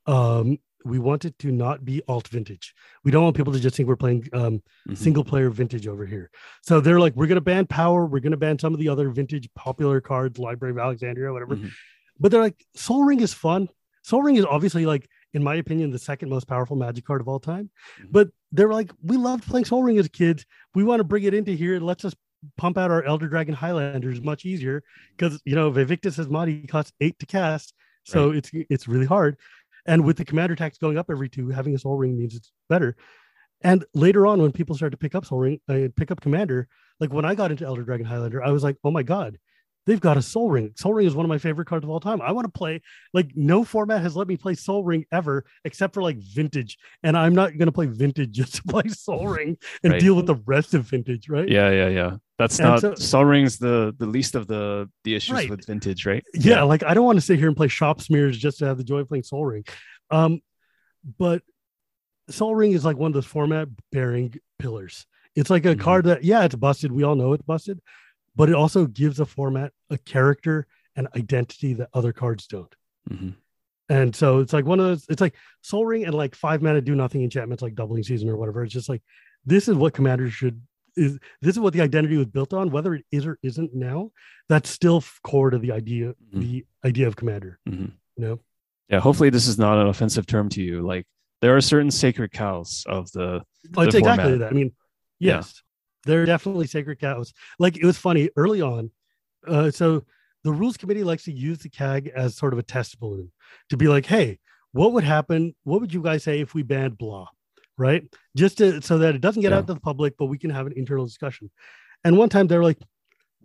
[0.08, 3.76] um we want it to not be alt vintage we don't want people to just
[3.76, 4.98] think we're playing um Mhm.
[4.98, 6.30] single player vintage over here.
[6.62, 8.06] So they're like, we're going to ban power.
[8.06, 11.56] We're going to ban some of the other vintage popular cards, Library of Alexandria, whatever.
[11.56, 11.72] Mhm.
[12.20, 13.70] But they're like, Sol Ring is fun.
[14.02, 17.28] Sol Ring is obviously like, in my opinion, the second most powerful magic card of
[17.28, 17.70] all time.
[18.00, 18.08] Mhm.
[18.12, 20.46] But they're like, we loved playing Sol Ring as kids.
[20.76, 21.76] We want to bring it into here.
[21.76, 22.16] It lets us
[22.58, 24.84] pump out our Elder Dragon Highlanders much easier
[25.18, 27.74] because you know Vaevictis Asmadi costs eight to cast,
[28.04, 29.38] so it's it's really hard.
[29.86, 32.52] And with the commander tax going up every two, having a Sol Ring means it's
[32.70, 32.96] better.
[33.62, 36.68] And later on, when people started to pick up Sol Ring, uh, pick up Commander,
[37.00, 39.38] like when I got into Elder Dragon Highlander, I was like, oh my god,
[39.86, 40.72] they've got a Sol Ring.
[40.76, 42.22] Sol Ring is one of my favorite cards of all time.
[42.22, 42.82] I want to play
[43.14, 47.18] like no format has let me play Sol Ring ever, except for like Vintage, and
[47.18, 50.00] I'm not going to play Vintage just to play Sol Ring and Right.
[50.02, 51.48] deal with the rest of Vintage, right?
[51.50, 52.16] Yeah, yeah, yeah.
[52.40, 55.50] That's And not so- Sol Ring's the the least of the the issues Right.
[55.50, 56.24] with vintage, right?
[56.34, 58.78] yeah, like I don't want to sit here and play shop smears just to have
[58.78, 59.64] the joy of playing Sol Ring.
[60.12, 60.40] Um,
[61.20, 61.42] but
[62.30, 65.06] Sol Ring is like one of those format bearing pillars.
[65.36, 65.80] It's like a Mhm.
[65.80, 66.92] card that, yeah, it's busted.
[66.92, 67.80] We all know it's busted,
[68.36, 72.74] but it also gives a format a character and identity that other cards don't.
[73.10, 73.36] Mhm.
[73.90, 76.82] And so it's like one of those, it's like Sol Ring and like five mana
[76.82, 78.64] do nothing enchantments like doubling season or whatever.
[78.64, 79.02] It's just like
[79.46, 80.62] this is what Commander should
[80.96, 84.12] is this is what the identity was built on, whether it is or isn't now.
[84.48, 86.40] That's still core to the idea, Mhm.
[86.40, 87.60] the idea of Commander.
[87.68, 87.92] Mhm.
[88.16, 88.40] You know,
[88.90, 90.82] Yeah, hopefully this is not an offensive term to you.
[90.82, 91.06] Like
[91.42, 93.42] there are certain sacred cows of the
[93.74, 94.52] Well, it's the exactly that.
[94.52, 94.72] I mean,
[95.20, 95.38] Yeah.
[95.38, 95.62] yes,
[96.06, 97.34] they're definitely sacred cows.
[97.60, 98.92] Like it was funny early on.
[99.48, 100.04] Uh, so
[100.44, 103.32] the rules committee likes to use the CAG as sort of a test balloon
[103.70, 104.40] to be like, hey,
[104.72, 105.56] what would happen?
[105.64, 107.28] What would you guys say if we banned blah?
[107.78, 108.04] Right?
[108.36, 109.60] Just to, so that it doesn't get Yeah.
[109.60, 111.50] out to the public, but we can have an internal discussion.
[112.04, 112.80] And one time they're like,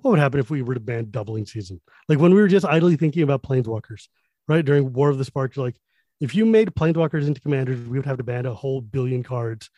[0.01, 1.81] what would happen if we were to ban doubling season?
[2.09, 4.09] Like when we were just idly thinking about planeswalkers,
[4.47, 4.65] right?
[4.65, 5.77] During War of the Sparks, like
[6.21, 9.71] if you made planeswalkers into commanders, we would have to ban a whole billion cards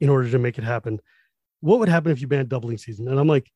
[0.00, 1.00] in order to make it happen.
[1.64, 3.08] What would happen if you banned doubling season?
[3.08, 3.50] And I'm like,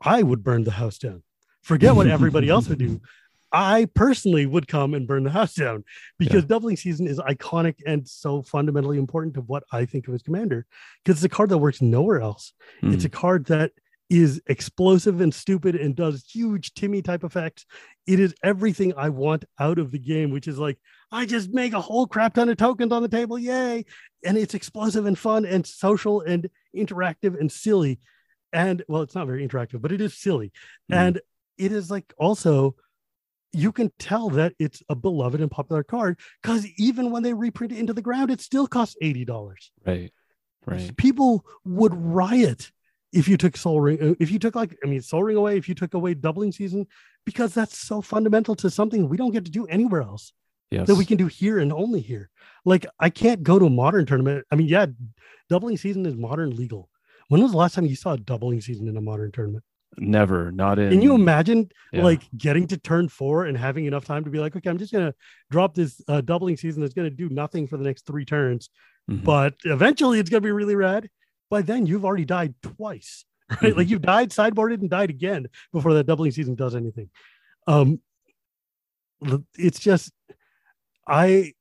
[0.00, 1.24] I would burn the house down.
[1.60, 3.00] Forget what everybody else would do.
[3.52, 5.82] I personally would come and burn the house down
[6.20, 10.22] because doubling season is iconic and so fundamentally important to what I think of as
[10.22, 10.66] commander
[11.04, 12.52] because it's a card that works nowhere else.
[12.82, 13.06] It's hmm.
[13.06, 13.72] a card that
[14.08, 17.66] is explosive and stupid and does huge Timmy type effects.
[18.06, 20.78] It is everything I want out of the game, which is like,
[21.14, 23.38] I just make a whole crap ton of tokens on the table.
[23.38, 23.84] Yay.
[24.24, 28.00] And it's explosive and fun and social and interactive and silly.
[28.52, 30.50] And well, it's not very interactive, but it is silly.
[30.90, 30.96] Mhm.
[30.96, 31.20] And
[31.56, 32.74] it is like also,
[33.52, 37.72] you can tell that it's a beloved and popular card because even when they reprint
[37.72, 40.12] it into the ground, it still costs $80 right,
[40.66, 40.96] right.
[40.96, 42.72] people would riot
[43.12, 45.68] if you took sol ring if you took like i mean sol ring away if
[45.68, 46.84] you took away doubling season
[47.24, 50.32] because that's so fundamental to something we don't get to do anywhere else
[50.70, 50.86] Yes.
[50.88, 52.30] that we can do here and only here
[52.64, 54.86] like i can't go to a modern tournament i mean yeah
[55.48, 56.88] doubling season is modern legal
[57.28, 59.62] when was the last time you saw a doubling season in a modern tournament
[59.96, 60.90] Never, not in.
[60.90, 62.02] can you imagine yeah.
[62.02, 64.92] like getting to turn four and having enough time to be like okay i'm just
[64.92, 65.14] gonna
[65.50, 68.68] drop this uh, doubling season that's gonna do nothing for the next three turns
[69.08, 69.22] Mhm.
[69.22, 71.10] but eventually it's going to be really rad.
[71.50, 73.60] By then, you've already died twice, right?
[73.74, 73.76] Mhm.
[73.76, 77.10] Like you've died, sideboarded, and died again before that doubling season does anything.
[77.66, 78.00] Um,
[79.58, 80.10] it's just,
[81.06, 81.52] I,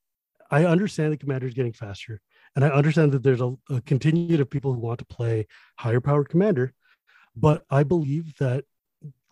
[0.50, 2.22] I understand the commander's getting faster,
[2.56, 6.02] and I understand that there's a, a continued of people who want to play higher
[6.02, 6.74] powered commander,
[7.36, 8.66] but I believe that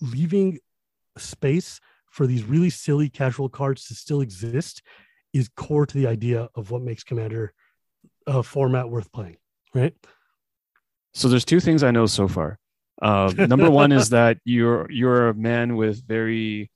[0.02, 0.60] leaving
[1.18, 4.82] space for these really silly casual cards to still exist
[5.34, 7.54] is core to the idea of what makes Commander
[8.28, 9.38] a format worth playing,
[9.74, 9.96] right?
[11.14, 12.60] So there's two things I know so far.
[13.02, 16.70] Uh, number one is that you're you're a man with very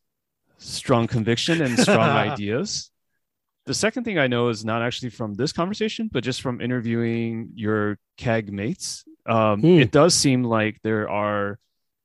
[0.58, 2.90] strong conviction and strong ideas.
[3.66, 7.49] The second thing I know is not actually from this conversation, but just from interviewing
[7.55, 9.03] your CAG mates.
[9.26, 9.82] Um, mm.
[9.82, 11.57] It does seem like there are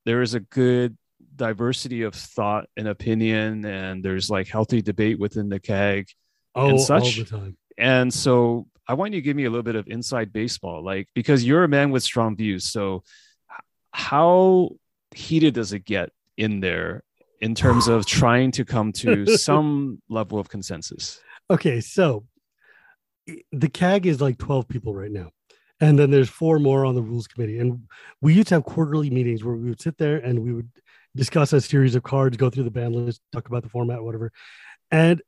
[0.05, 0.97] there is a good
[1.35, 6.07] diversity of thought and opinion, and there's like healthy debate within the CAG
[6.55, 7.19] oh, and such.
[7.77, 11.07] And so I want you to give me a little bit of inside baseball, like
[11.13, 12.65] because you're a man with strong views.
[12.65, 13.03] So
[13.91, 14.71] how
[15.13, 17.03] heated does it get in there
[17.39, 21.19] in terms of trying to come to some level of consensus?
[21.51, 22.23] Okay, so
[23.51, 25.31] the CAG is like 12 people right now.
[25.81, 27.59] And then there's four more on the rules committee.
[27.59, 27.89] And
[28.21, 30.69] we used to have quarterly meetings where we would sit there and we would
[31.13, 34.31] discuss a series of cards, go through the ban list, talk about the format, whatever.
[34.91, 35.21] And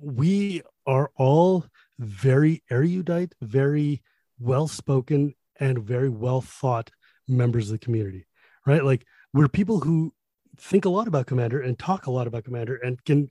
[0.00, 1.66] we are all
[1.98, 4.02] very erudite, very
[4.38, 6.90] well spoken, and very well thought
[7.28, 8.26] members of the community,
[8.64, 8.84] right?
[8.84, 10.14] Like we're people who
[10.58, 13.30] think a lot about Commander and talk a lot about Commander and can.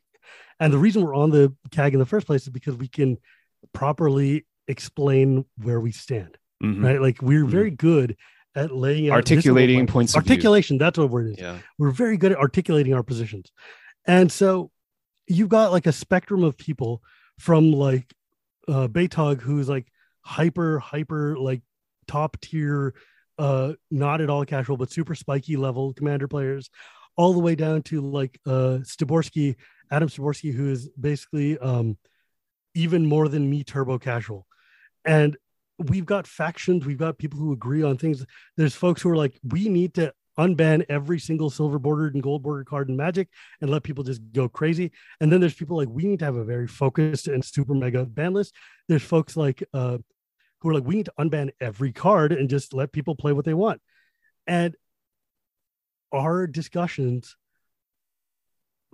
[0.59, 3.17] And the reason we're on the CAG in the first place is because we can
[3.73, 6.83] properly explain where we stand, mm-hmm.
[6.83, 7.01] right?
[7.01, 7.51] Like we're mm-hmm.
[7.51, 8.17] very good
[8.55, 10.77] at laying out articulating points articulation.
[10.77, 11.35] That's what word is.
[11.37, 11.57] Yeah.
[11.77, 13.51] We're very good at articulating our positions.
[14.05, 14.71] And so
[15.27, 17.01] you've got like a spectrum of people
[17.39, 18.11] from like
[18.67, 19.87] uh who's like
[20.21, 21.61] hyper, hyper like
[22.07, 22.93] top tier,
[23.37, 26.69] uh not at all casual, but super spiky level commander players,
[27.17, 29.55] all the way down to like uh Styborski,
[29.91, 31.97] Adam Styborski, who is basically um
[32.73, 34.45] even more than me turbo casual.
[35.05, 35.37] And
[35.77, 38.25] we've got factions, we've got people who agree on things.
[38.57, 42.43] There's folks who are like, we need to unban every single silver bordered and gold
[42.43, 43.29] bordered card in Magic
[43.61, 44.91] and let people just go crazy.
[45.21, 48.05] And then there's people like, we need to have a very focused and super mega
[48.05, 48.53] ban list.
[48.87, 49.97] There's folks like uh,
[50.59, 53.45] who are like, we need to unban every card and just let people play what
[53.45, 53.81] they want.
[54.47, 54.75] And
[56.11, 57.35] our discussions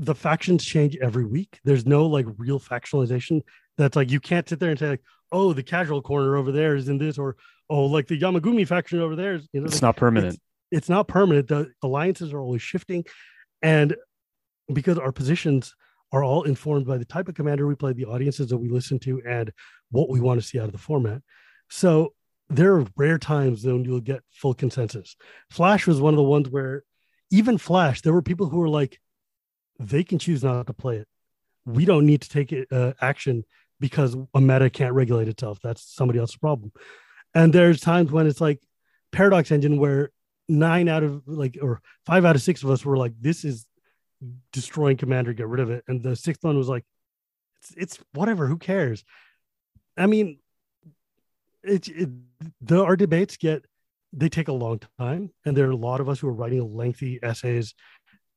[0.02, 1.60] the factions change every week.
[1.64, 3.42] There's no like real factionalization
[3.78, 6.76] that's like you can't sit there and say like, oh, the casual corner over there
[6.76, 7.38] is in this, or
[7.70, 9.48] oh, like the Yamagumi faction over there is.
[9.54, 10.34] You know, it's like, not permanent.
[10.34, 11.48] It's, it's, not permanent.
[11.48, 13.06] The alliances are always shifting,
[13.62, 13.96] and
[14.74, 15.76] because our positions
[16.12, 18.98] are all informed by the type of commander we play, the audiences that we listen
[19.00, 19.52] to, and
[19.92, 21.22] what we want to see out of the format.
[21.70, 22.14] So
[22.50, 25.16] there are rare times when you'll get full consensus.
[25.52, 26.84] Flash was one of the ones where
[27.30, 29.00] even Flash, there were people who were like
[29.82, 31.08] they can choose not to play it.
[31.66, 33.44] We don't need to take it, uh, action
[33.80, 35.60] because a meta can't regulate itself.
[35.64, 36.72] That's somebody else's problem.
[37.34, 38.60] And there's times when it's like
[39.12, 40.12] Paradox Engine where
[40.48, 43.66] nine out of like or five out of six of us were like, this is
[44.52, 45.84] destroying Commander, get rid of it.
[45.88, 46.86] And the sixth one was like,
[47.58, 49.04] it's, it's whatever, who cares?
[49.98, 50.40] I mean,
[51.64, 52.10] it's it,
[52.62, 53.66] the our debates get
[54.14, 56.76] they take a long time, and there are a lot of us who are writing
[56.76, 57.74] lengthy essays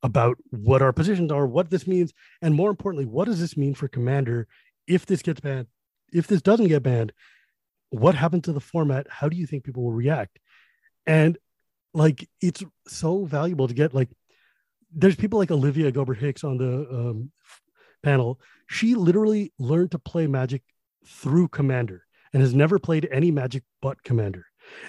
[0.05, 3.73] about what our positions are, what this means, and more importantly, what does this mean
[3.73, 4.47] for Commander
[4.87, 5.65] if this gets banned?
[6.13, 7.11] If this doesn't get banned,
[7.89, 9.07] what happens to the format?
[9.09, 10.37] How do you think people will react?
[11.07, 11.39] And
[11.95, 14.09] like, it's so valuable to get like,
[14.93, 17.31] there's people like Olivia Gobert Hicks on the um,
[18.03, 18.39] panel.
[18.69, 20.61] She literally learned to play Magic
[21.07, 24.45] through Commander and has never played any Magic but Commander.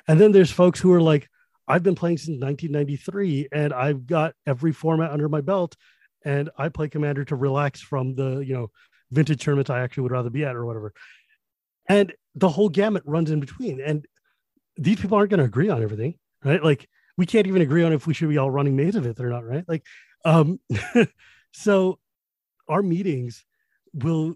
[0.07, 1.31] And then there's folks who are like,
[1.69, 5.77] I've been playing since 1993 and I've got every format under my belt
[6.25, 8.71] and I play commander to relax from the, you know,
[9.11, 10.93] vintage tournaments I actually would rather be at or whatever.
[11.89, 13.81] And the whole gamut runs in between.
[13.81, 14.07] And
[14.77, 16.15] these people aren't going to agree on everything,
[16.45, 16.63] right?
[16.63, 19.21] Like we can't even agree on if we should be all running Maze of Ith
[19.21, 19.65] or not, right?
[19.67, 19.85] Like,
[20.25, 20.61] um,
[21.53, 21.99] so
[22.69, 23.45] our meetings
[23.95, 24.35] will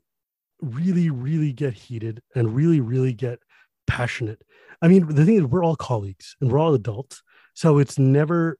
[0.61, 3.39] really, really get heated and really, really get
[3.87, 4.43] passionate
[4.83, 7.23] I mean, the thing is, we're all colleagues and we're all adults.
[7.55, 8.59] So it's never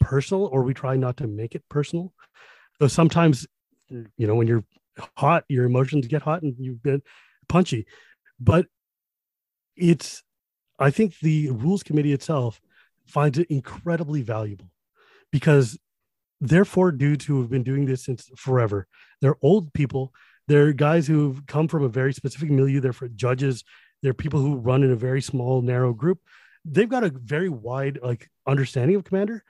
[0.00, 2.12] personal, or we try not to make it personal.
[2.78, 3.46] Though sometimes,
[3.90, 4.64] you know, when you're
[5.16, 7.02] hot, your emotions get hot and you get
[7.48, 7.86] punchy.
[8.40, 8.66] But
[9.76, 10.22] it's,
[10.78, 12.60] I think the rules committee itself
[13.06, 14.70] finds it incredibly valuable
[15.30, 15.78] because
[16.40, 18.86] they're four dudes who have been doing this since forever.
[19.20, 20.12] They're old people.
[20.46, 22.80] They're guys who've come from a very specific milieu.
[22.80, 23.64] They're for judges
[24.02, 26.20] they're people who run in a very small, narrow group.
[26.64, 29.42] They've got a very wide like understanding of Commander,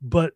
[0.00, 0.34] but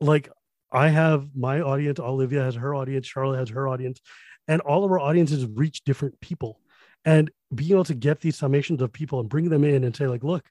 [0.00, 0.28] like
[0.72, 4.00] I have my audience, Olivia has her audience, Charlotte has her audience,
[4.48, 6.60] and all of our audiences reach different people.
[7.04, 10.08] And being able to get these summations of people and bring them in and say,
[10.08, 10.44] like, look,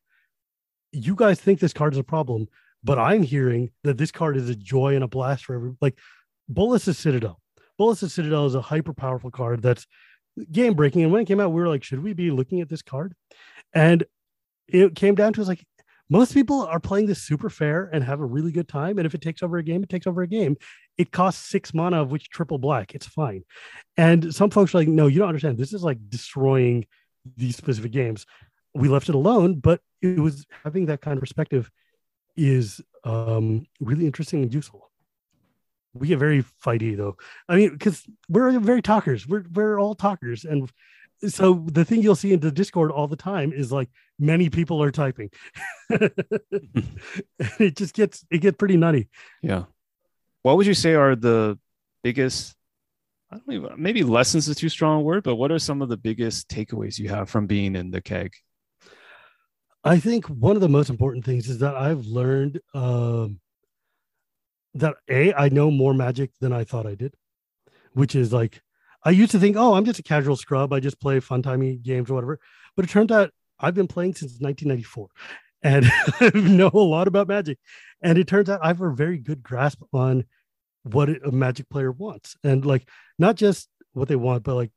[0.93, 2.47] you guys think this card is a problem,
[2.85, 5.97] But I'm hearing that this card is a joy and a blast for every like
[6.47, 7.41] Bolas' Citadel.
[7.79, 9.87] Bolas' Citadel is a hyper powerful card that's
[10.51, 11.03] game breaking.
[11.03, 13.13] And when it came out, we were like, should we be looking at this card?
[13.73, 14.03] And
[14.67, 15.65] it came down to us like
[16.09, 18.97] most people are playing this super fair and have a really good time.
[18.97, 20.55] And if it takes over a game, it takes over a game.
[20.97, 22.93] It costs six mana, of which triple black.
[22.93, 23.43] It's fine.
[23.97, 25.57] And some folks are like, no, you don't understand.
[25.57, 26.85] This is like destroying
[27.35, 28.25] these specific games.
[28.75, 31.71] We left it alone, but it was having that kind of perspective
[32.35, 34.91] is um, really interesting and useful.
[35.95, 37.17] We get very fighty though.
[37.47, 39.27] I mean, because we're very talkers.
[39.27, 40.69] We're we're all talkers, and
[41.27, 43.89] so the thing you'll see in the discord all the time is like
[44.19, 45.29] many people are typing.
[47.59, 49.07] It just gets it gets pretty nutty.
[49.41, 49.63] Yeah.
[50.41, 51.57] What would you say are the
[52.05, 52.55] biggest
[53.31, 55.89] i don't even maybe lessons is too strong a word but what are some of
[55.89, 58.31] the biggest takeaways you have from being in the CAG
[59.83, 63.39] i think one of the most important things is that i've learned um,
[64.75, 67.15] that a i know more magic than i thought i did
[67.93, 68.61] which is like
[69.05, 70.73] I used to think, oh, I'm just a casual scrub.
[70.73, 72.39] I just play fun timey games or whatever.
[72.75, 75.09] But it turns out I've been playing since 1994
[75.63, 77.59] and know a lot about magic.
[78.01, 80.25] And it turns out I have a very good grasp on
[80.81, 82.35] what a magic player wants.
[82.43, 84.71] And like, not just what they want, but like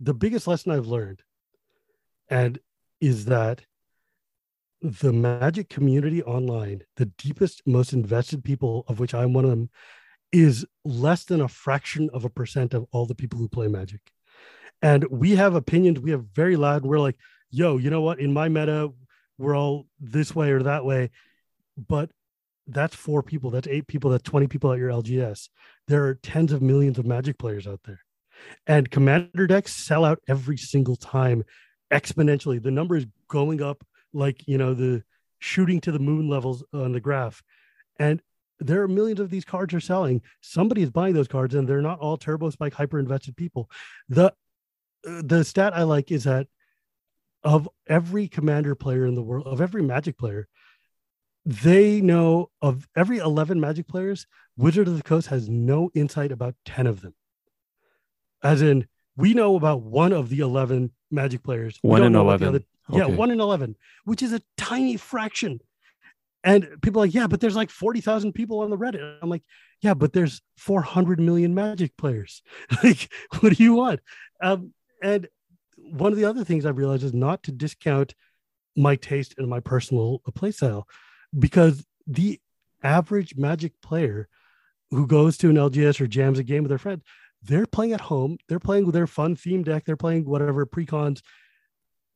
[0.00, 1.22] the biggest lesson I've learned
[2.28, 2.58] and
[3.00, 3.62] is that
[4.86, 9.70] the magic community online, the deepest, most invested people of which I'm one of them,
[10.32, 14.00] is less than a fraction of a percent of all the people who play Magic.
[14.82, 17.16] And we have opinions, we have very loud, we're like,
[17.50, 18.20] yo, you know what?
[18.20, 18.92] In my meta,
[19.38, 21.10] we're all this way or that way.
[21.76, 22.10] But
[22.66, 25.48] that's four people, that's eight people, that's 20 people at your LGS.
[25.88, 28.00] There are tens of millions of Magic players out there.
[28.66, 31.44] And commander decks sell out every single time
[31.90, 32.62] exponentially.
[32.62, 33.84] The number is going up
[34.16, 35.02] like, you know, the
[35.38, 37.42] shooting to the moon levels on the graph.
[37.98, 38.20] And
[38.58, 40.22] there are millions of these cards are selling.
[40.40, 43.70] Somebody is buying those cards, and they're not all turbo spike hyper invested people.
[44.08, 44.32] The
[45.06, 46.48] uh, the stat I like is that
[47.44, 50.48] of every commander player in the world, of every magic player,
[51.44, 56.56] they know of every 11 magic players, Wizard of the Coast has no insight about
[56.64, 57.14] 10 of them.
[58.42, 61.78] As in, we know about one of the 11 magic players.
[61.82, 62.48] One in 11.
[62.48, 62.98] Other, okay.
[62.98, 65.60] Yeah, one in 11, which is a tiny fraction
[66.46, 69.18] and people like, yeah, but there's like 40,000 people on the Reddit.
[69.20, 69.42] I'm like,
[69.82, 72.40] yeah, but there's 400 million Magic players.
[72.84, 73.98] like, what do you want?
[74.40, 74.72] Um,
[75.02, 75.26] and
[75.76, 78.14] one of the other things I've realized is not to discount
[78.76, 80.84] my taste and my personal playstyle
[81.36, 82.40] because the
[82.84, 84.28] average Magic player
[84.90, 87.02] who goes to an LGS or jams a game with their friend,
[87.42, 88.38] they're playing at home.
[88.48, 89.84] They're playing with their fun theme deck.
[89.84, 91.22] They're playing whatever precons,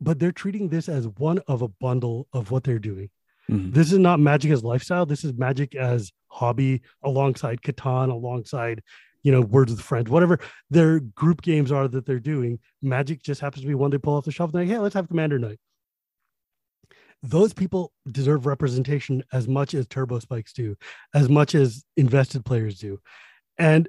[0.01, 3.11] but they're treating this as one of a bundle of what they're doing.
[3.51, 3.72] Mm-hmm.
[3.72, 5.07] This is not magic as lifestyle.
[5.07, 8.82] This is magic as hobby alongside Catan, alongside,
[9.22, 10.38] you know, Words with Friends, whatever
[10.70, 12.59] their group games are that they're doing.
[12.80, 14.94] Magic just happens to be one they pull off the shelf and like, hey, let's
[14.94, 15.59] have Commander Night.
[17.22, 20.76] Those people deserve representation as much as Turbo Spikes do,
[21.14, 22.98] as much as invested players do.
[23.59, 23.88] And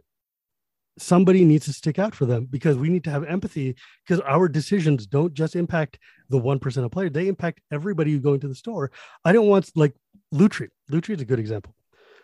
[1.02, 3.76] somebody needs to stick out for them because we need to have empathy
[4.06, 5.98] because our decisions don't just impact
[6.30, 7.12] the 1% of players.
[7.12, 8.92] They impact everybody who go into the store.
[9.26, 9.96] I don't want like
[10.34, 10.70] lutri.
[10.92, 11.76] Lutri is a good example.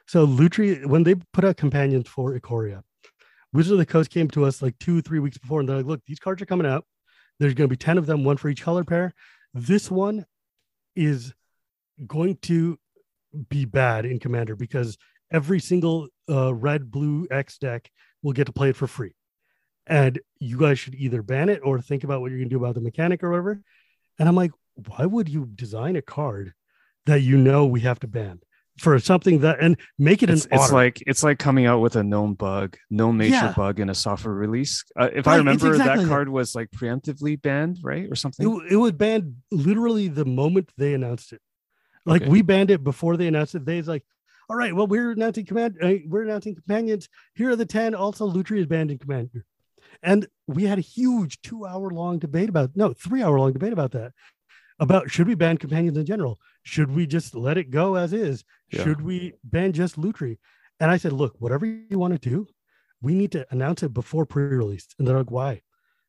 [0.05, 2.84] So lutri when they put out companions for ikoria
[3.53, 5.86] wizard of the coast came to us like two three weeks before and they're like
[5.86, 6.86] look these cards are coming out.
[7.39, 9.13] There's going to be 10 of them one for each color pair.
[9.53, 10.25] This one
[10.95, 11.34] is
[12.05, 12.80] going to
[13.49, 14.97] be bad in commander because
[15.32, 17.91] every single uh, red blue x deck
[18.28, 19.15] will get to play it for free.
[19.88, 22.61] And you guys should either ban it or think about what you're going to do
[22.61, 23.61] about the mechanic or whatever.
[24.19, 26.53] And I'm like, why would you design a card
[27.05, 28.41] that you know we have to ban
[28.80, 31.95] for something that and make it it's, an it's like it's like coming out with
[31.95, 33.53] a known bug known nature yeah.
[33.53, 36.69] bug in a software release uh, if right, i remember exactly that card was like
[36.69, 41.41] preemptively banned right or something it, it was banned literally the moment they announced it
[42.05, 42.30] like okay.
[42.30, 44.03] we banned it before they announced it they was like
[44.49, 45.77] all right, well, we're announcing command.
[45.81, 47.09] Uh, we're announcing companions.
[47.35, 47.93] Here are the ten.
[47.93, 49.45] Also, Lutri is banned in commander,
[50.01, 54.13] and we had a huge two-hour-long debate about no, three-hour-long debate about that.
[54.79, 56.37] About should we ban companions in general?
[56.63, 58.43] Should we just let it go as is?
[58.71, 58.83] Yeah.
[58.83, 60.37] Should we ban just Lutri?
[60.79, 62.45] And I said, look, whatever you want to do,
[63.01, 64.87] we need to announce it before pre-release.
[64.99, 65.61] And they're like, why?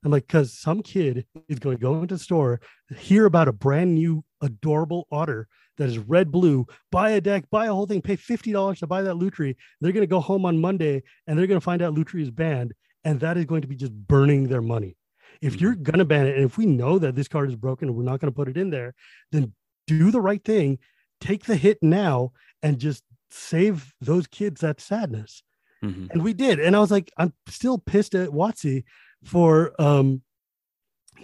[0.04, 2.60] I'm like, because some kid is going to go into the store,
[2.94, 5.48] hear about a brand new adorable otter
[5.78, 9.02] that is red blue, buy a deck, buy a whole thing, pay $50 to buy
[9.02, 9.56] that Lutri.
[9.80, 12.30] They're going to go home on Monday and they're going to find out Lutri is
[12.30, 12.74] banned.
[13.04, 14.96] And that is going to be just burning their money.
[15.40, 15.62] If mm-hmm.
[15.62, 17.96] you're going to ban it, and if we know that this card is broken and
[17.96, 18.94] we're not going to put it in there,
[19.32, 19.54] then
[19.86, 20.78] do the right thing
[21.20, 25.42] take the hit now and just save those kids that sadness.
[25.84, 26.06] Mm-hmm.
[26.10, 26.58] And we did.
[26.58, 28.84] And I was like, I'm still pissed at WotC
[29.24, 30.22] for um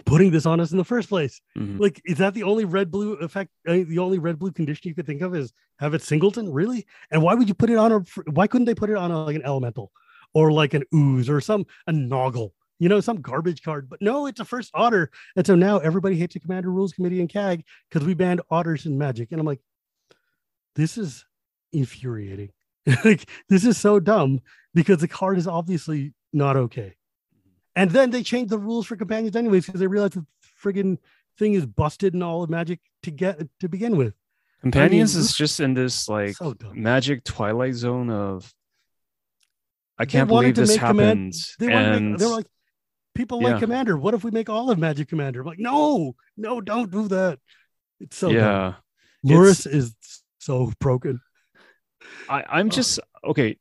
[0.05, 1.41] putting this on us in the first place.
[1.57, 1.79] Mhm.
[1.79, 3.51] Like, is that the only red blue effect?
[3.67, 6.85] Uh, the only red blue condition you could think of is have it singleton, really?
[7.11, 7.99] And why would you put it on a?
[8.31, 9.91] Why couldn't they put it on a, like an elemental,
[10.33, 12.51] or like an ooze, or some a noggle?
[12.79, 13.89] You know, some garbage card.
[13.89, 17.21] But no, it's a first otter, and so now everybody hates the Commander Rules Committee
[17.21, 19.31] and CAG because we banned otters in Magic.
[19.31, 19.61] And I'm like,
[20.75, 21.25] this is
[21.71, 22.51] infuriating.
[23.05, 24.41] like, this is so dumb
[24.73, 26.95] because the card is obviously not okay.
[27.75, 30.25] And then they changed the rules for companions anyways because they realized the
[30.63, 30.97] friggin'
[31.37, 34.13] thing is busted in all of Magic to get to begin with.
[34.61, 38.51] Companions this- is just in this like so magic twilight zone of
[39.97, 41.33] I can't believe this make command- happened.
[41.59, 42.47] They want to and make, they were like,
[43.13, 43.51] people Yeah.
[43.51, 43.97] like Commander.
[43.97, 45.41] What if we make all of Magic Commander?
[45.41, 47.39] I'm like, no, no, don't do that.
[47.99, 48.73] It's so yeah,
[49.25, 49.95] Lurrus is
[50.39, 51.21] so broken.
[52.29, 53.57] I, I'm just okay.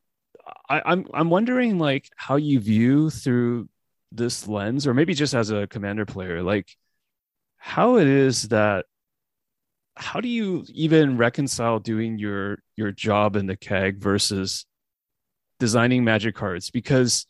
[0.68, 3.68] I, I'm I'm wondering like how you view through
[4.14, 6.68] this lens, or maybe just as a commander player, like
[7.56, 8.86] how it is that
[9.96, 14.66] how do you even reconcile doing your your job in the CAG versus
[15.60, 16.70] designing magic cards?
[16.70, 17.26] Because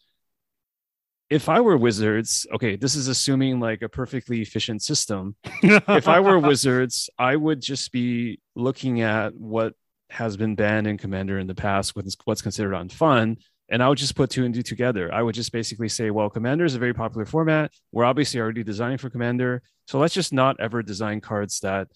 [1.31, 5.37] if I were wizards, okay, this is assuming like a perfectly efficient system.
[5.63, 9.75] if I were wizards, I would just be looking at what
[10.11, 13.99] has been banned in Commander in the past, what's what's considered unfun, and I would
[13.99, 15.13] just put two and two together.
[15.13, 17.73] I would just basically say, well, Commander is a very popular format.
[17.93, 21.89] We're obviously already designing for Commander, so let's just not ever design cards that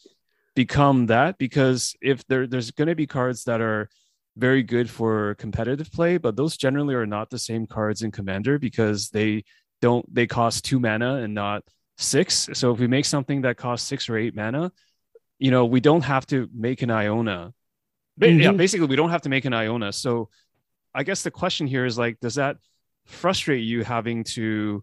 [0.55, 3.89] become that because if there there's going to be cards that are
[4.37, 8.59] very good for competitive play, but those generally are not the same cards in Commander
[8.59, 9.45] because they
[9.81, 11.63] don't they cost two mana and not
[11.99, 12.49] six.
[12.53, 14.73] So if we make something that costs six or eight mana,
[15.39, 17.53] you know, we don't have to make an Iona.
[18.17, 18.57] Ba- Yeah, mm-hmm.
[18.57, 19.93] basically, we don't have to make an Iona.
[19.93, 20.29] So
[20.99, 22.57] I guess the question here is like, does that
[23.07, 24.83] frustrate you having to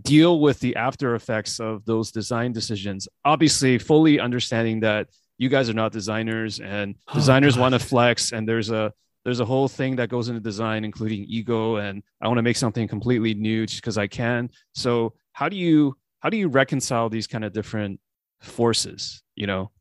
[0.00, 3.08] deal with the after effects of those design decisions?
[3.24, 8.30] Obviously, fully understanding that you guys are not designers and Oh, designers want to flex
[8.30, 8.92] and there's a
[9.24, 12.56] there's a whole thing that goes into design including ego and i want to make
[12.56, 14.50] something completely new just because i can.
[14.74, 17.98] So how do you how do you reconcile these kind of different
[18.40, 19.72] forces you know?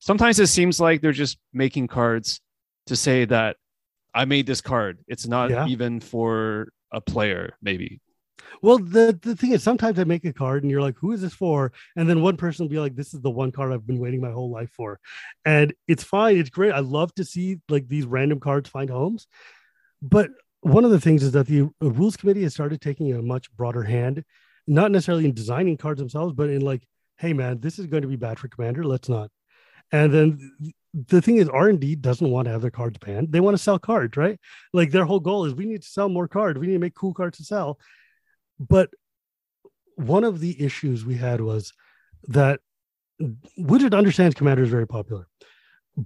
[0.00, 2.42] Sometimes it seems like they're just making cards
[2.86, 3.56] to say that
[4.14, 5.66] i made this card it's not Yeah.
[5.66, 8.00] even for a player maybe
[8.62, 11.20] Well, the, the thing is, sometimes I make a card and you're like, who is
[11.22, 11.72] this for?
[11.96, 14.20] And then one person will be like, this is the one card I've been waiting
[14.20, 14.98] my whole life for.
[15.44, 16.36] And it's fine.
[16.36, 16.72] It's great.
[16.72, 19.26] I love to see like these random cards find homes.
[20.02, 20.30] But
[20.62, 23.50] one of the things is that the uh, rules committee has started taking a much
[23.52, 24.24] broader hand,
[24.66, 26.82] not necessarily in designing cards themselves, but in like,
[27.18, 28.84] hey, man, this is going to be bad for commander.
[28.84, 29.30] Let's not.
[29.92, 30.50] And then
[30.92, 33.32] the thing is, R&D doesn't want to have their cards banned.
[33.32, 34.38] They want to sell cards, right?
[34.72, 36.58] Like their whole goal is we need to sell more cards.
[36.58, 37.78] We need to make cool cards to sell
[38.60, 38.90] but
[39.96, 41.72] one of the issues we had was
[42.28, 42.60] that
[43.56, 45.26] Wizard understands Commander is very popular,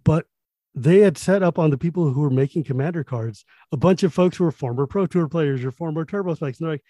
[0.05, 0.26] but
[0.74, 4.14] they had set up on the people who were making Commander cards a bunch of
[4.14, 6.59] folks who were former Pro Tour players or former Turbo Spikes.
[6.59, 6.85] And they're like,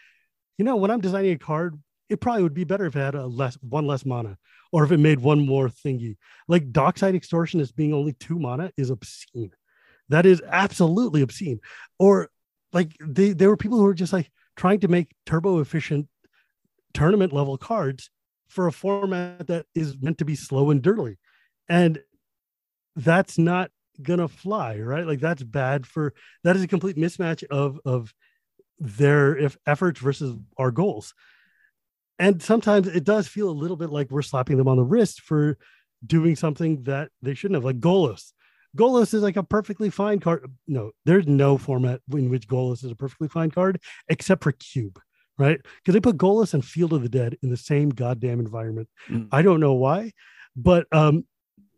[0.58, 1.78] you know, when I'm designing a card,
[2.08, 4.36] it probably would be better if it had a less one less mana,
[4.72, 6.16] or if it made one more thingy.
[6.48, 9.52] Like Dockside Extortionist being only two mana is obscene.
[10.08, 11.60] That is absolutely obscene.
[11.98, 12.30] Or
[12.72, 16.08] like they there were people who were just like trying to make turbo efficient
[16.92, 18.10] tournament level cards
[18.48, 21.18] for a format that is meant to be slow and dirty.
[21.68, 22.00] And
[22.96, 23.70] that's not
[24.02, 25.06] gonna fly, right?
[25.06, 28.12] Like that's bad for that is a complete mismatch of of
[28.78, 31.14] their if efforts versus our goals.
[32.18, 35.20] And sometimes it does feel a little bit like we're slapping them on the wrist
[35.20, 35.58] for
[36.06, 38.32] doing something that they shouldn't have, like Golos.
[38.76, 40.50] Golos is like a perfectly fine card.
[40.66, 44.98] No, there's no format in which Golos is a perfectly fine card except for Cube,
[45.38, 45.60] right?
[45.76, 48.88] Because they put Golos and Field of the Dead in the same goddamn environment.
[49.08, 49.28] Mm.
[49.30, 50.12] I don't know why,
[50.56, 51.24] but um,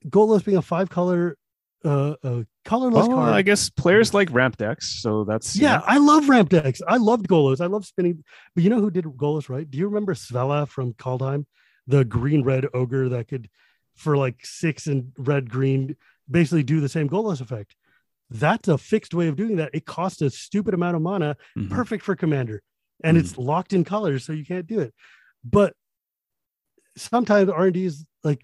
[0.09, 1.37] Golos being a five color,
[1.85, 3.35] uh, uh colorless well, card.
[3.35, 6.81] i guess players like ramp decks so that's you Yeah, I love ramp decks.
[6.87, 7.61] I loved Golos.
[7.61, 8.25] I love spinning.
[8.55, 9.69] But you know who did Golos right?
[9.69, 11.45] Do you remember Svella from Kaldheim,
[11.87, 13.49] the green red ogre that could,
[13.95, 15.97] for like six and red green,
[16.31, 17.75] basically do the same Golos effect?
[18.31, 19.71] That's a fixed way of doing that.
[19.73, 21.71] It costs a stupid amount of mana, mhm.
[21.71, 22.63] perfect for commander,
[23.05, 24.93] and it's locked in colors, so you can't do it.
[25.45, 25.75] But
[26.97, 28.41] sometimes R and D is like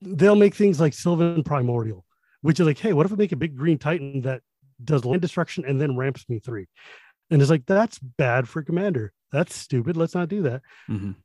[0.00, 2.04] they'll make things like Sylvan Primordial,
[2.42, 4.42] which is like, hey, what if we make a big green Titan that
[4.82, 6.66] does land destruction and then ramps me three?
[7.30, 9.12] And it's like that's bad for commander.
[9.32, 9.96] That's stupid.
[9.96, 10.62] Let's not do that.
[10.88, 11.16] Mhm.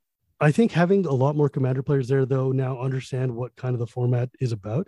[0.42, 3.80] I think having a lot more commander players there though now understand what kind of
[3.80, 4.88] the format is about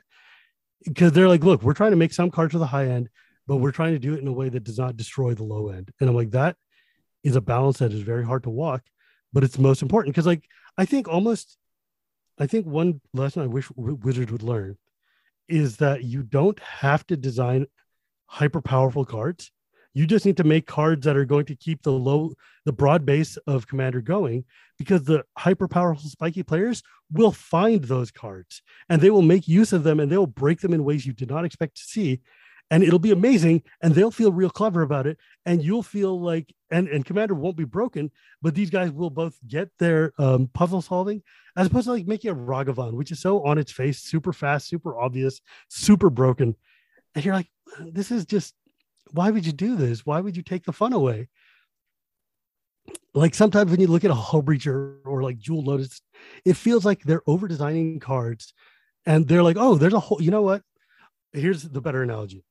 [0.84, 3.10] because they're like, look, we're trying to make some cards for the high end,
[3.48, 5.70] but we're trying to do it in a way that does not destroy the low
[5.70, 5.92] end.
[6.00, 6.58] And I'm like, that
[7.24, 8.84] is a balance that is very hard to walk,
[9.34, 10.44] but it's most important because, like,
[10.78, 11.58] I think almost,
[12.38, 14.78] I think one lesson I wish Wizards would learn
[15.48, 17.68] is that you don't have to design
[18.26, 19.52] hyper powerful cards.
[19.94, 22.34] You just need to make cards that are going to keep the low,
[22.66, 24.44] the broad base of Commander going
[24.78, 29.72] because the hyper powerful spiky players will find those cards and they will make use
[29.72, 32.20] of them and they will break them in ways you did not expect to see
[32.72, 36.54] and it'll be amazing and they'll feel real clever about it and you'll feel like
[36.72, 38.12] and and commander won't be broken
[38.42, 41.22] but these guys will both get their um, puzzle solving
[41.56, 44.68] as opposed to like making a ragavan which is so on its face super fast
[44.68, 46.56] super obvious super broken.
[47.14, 47.50] And you're like
[47.80, 48.54] this is just
[49.12, 50.06] why would you do this?
[50.06, 51.30] Why would you take the fun away?
[53.14, 56.02] Like sometimes when you look at a Hullbreacher or like Jeweled Lotus
[56.44, 58.54] it feels like they're over designing cards
[59.06, 60.64] and they're like oh there's a whole you know what?
[61.32, 62.44] Here's the better analogy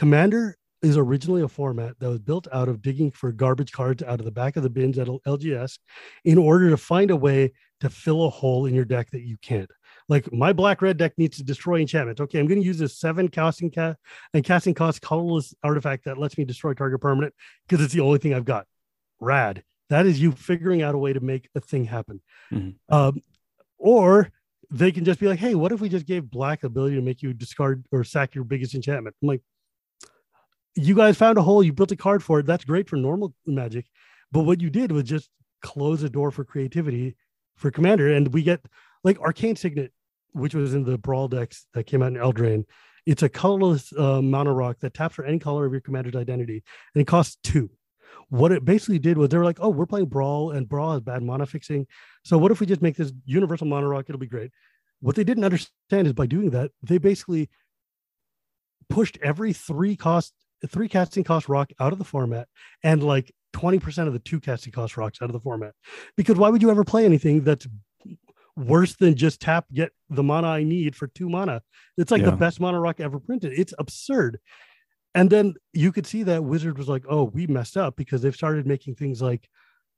[0.00, 4.18] commander is originally a format that was built out of digging for garbage cards out
[4.18, 5.78] of the back of the bins at lgs
[6.24, 9.36] in order to find a way to fill a hole in your deck that you
[9.42, 9.70] can't
[10.08, 12.98] like my black red deck needs to destroy enchantment okay i'm going to use this
[12.98, 13.98] seven casting cat
[14.32, 17.34] and casting cost colorless artifact that lets me destroy target permanent
[17.68, 18.66] because it's the only thing i've got
[19.20, 22.22] rad that is you figuring out a way to make a thing happen.
[22.52, 22.94] Mm-hmm.
[22.94, 23.22] Um,
[23.76, 24.30] or
[24.70, 27.22] they can just be like, hey, what if we just gave black ability to make
[27.22, 29.16] you discard or sack your biggest enchantment?
[29.20, 29.42] I'm like,
[30.74, 32.46] you guys found a hole, you built a card for it.
[32.46, 33.86] That's great for normal magic.
[34.32, 35.28] But what you did was just
[35.62, 37.16] close a door for creativity
[37.56, 38.12] for commander.
[38.12, 38.60] And we get
[39.04, 39.92] like Arcane Signet,
[40.32, 42.64] which was in the Brawl decks that came out in Eldraine.
[43.06, 46.62] It's a colorless uh, mana rock that taps for any color of your commander's identity,
[46.94, 47.70] and it costs two
[48.30, 51.00] what it basically did was they were like, oh, we're playing Brawl and Brawl has
[51.00, 51.86] bad mana fixing.
[52.24, 54.06] So what if we just make this universal mana rock?
[54.08, 54.52] It'll be great.
[55.00, 57.50] What they didn't understand is by doing that, they basically
[58.88, 60.32] pushed every three cost,
[60.68, 62.48] three casting cost rock out of the format
[62.82, 65.74] and like 20% of the two casting cost rocks out of the format.
[66.16, 67.66] Because why would you ever play anything that's
[68.56, 71.62] worse than just tap, get the mana I need for two mana?
[71.96, 72.30] It's like yeah.
[72.30, 73.52] the best mana rock ever printed.
[73.58, 74.38] It's absurd
[75.14, 78.34] and then you could see that wizard was like oh we messed up because they've
[78.34, 79.48] started making things like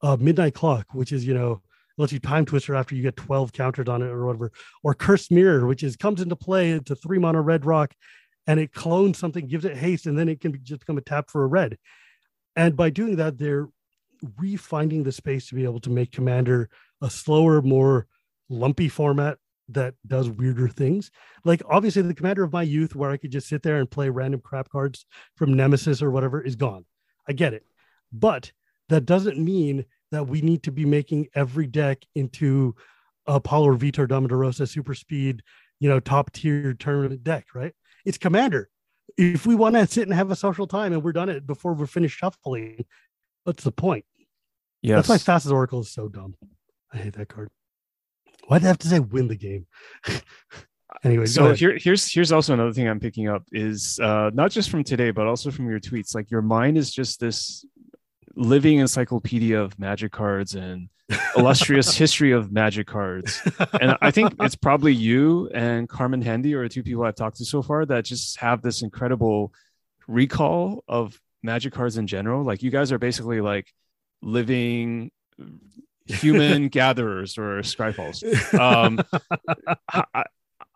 [0.03, 1.61] uh, midnight clock which is you know
[1.99, 4.51] lets you time twister after you get 12 countered on it or whatever
[4.83, 7.95] or cursed mirror which is comes into play it's a three mana red rock
[8.47, 11.31] and it clones something gives it haste and then it can just become a tap
[11.31, 11.79] for a red
[12.57, 13.69] and by doing that they're
[14.41, 16.69] refinding the space to be able to make commander
[17.01, 18.07] a slower more
[18.49, 19.39] lumpy format
[19.69, 21.11] that does weirder things.
[21.45, 24.09] Like obviously the commander of my youth where I could just sit there and play
[24.09, 26.85] random crap cards from Nemesis or whatever is gone.
[27.29, 27.65] I get it.
[28.13, 28.53] But
[28.89, 32.75] that doesn't mean that we need to be making every deck into
[33.27, 35.43] Apollo or Vitor Domidarosa super speed,
[35.81, 37.73] you know, top tier tournament deck, right?
[38.05, 38.69] It's commander.
[39.17, 41.75] If we want to sit and have a social time and we're done it before
[41.75, 42.85] we're finished shuffling,
[43.45, 44.05] what's the point?
[44.81, 46.35] Yeah, That's why Thassa's Oracle is so dumb.
[46.93, 47.51] I hate that card.
[48.49, 49.67] Why'd I have to say win the game?
[51.05, 54.71] anyway, so here, here's here's also another thing I'm picking up is uh, not just
[54.71, 56.15] from today, but also from your tweets.
[56.15, 57.65] Like your mind is just this
[58.35, 60.89] living encyclopedia of magic cards and
[61.37, 63.41] illustrious history of magic cards.
[63.81, 67.37] And I think it's probably you and Carmen Handy are the two people I've talked
[67.39, 69.53] to so far that just have this incredible
[70.07, 72.45] recall of magic cards in general.
[72.45, 73.73] Like you guys are basically like
[74.23, 75.11] living
[76.07, 78.23] human gatherers or Scryfalls.
[78.59, 79.01] Um,
[80.15, 80.25] I,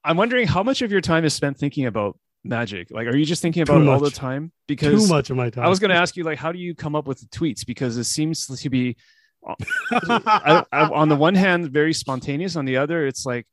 [0.04, 2.18] am wondering how much of your time is spent thinking about
[2.48, 2.90] magic.
[2.90, 4.52] Like, are you just thinking about Too it all the time?
[4.66, 5.64] Because Too much of my time.
[5.64, 7.66] I was going to ask you, like, how do you come up with the tweets?
[7.66, 8.96] Because it seems to be,
[9.46, 12.56] I, I, on the one hand, very spontaneous.
[12.56, 13.46] On the other, it's like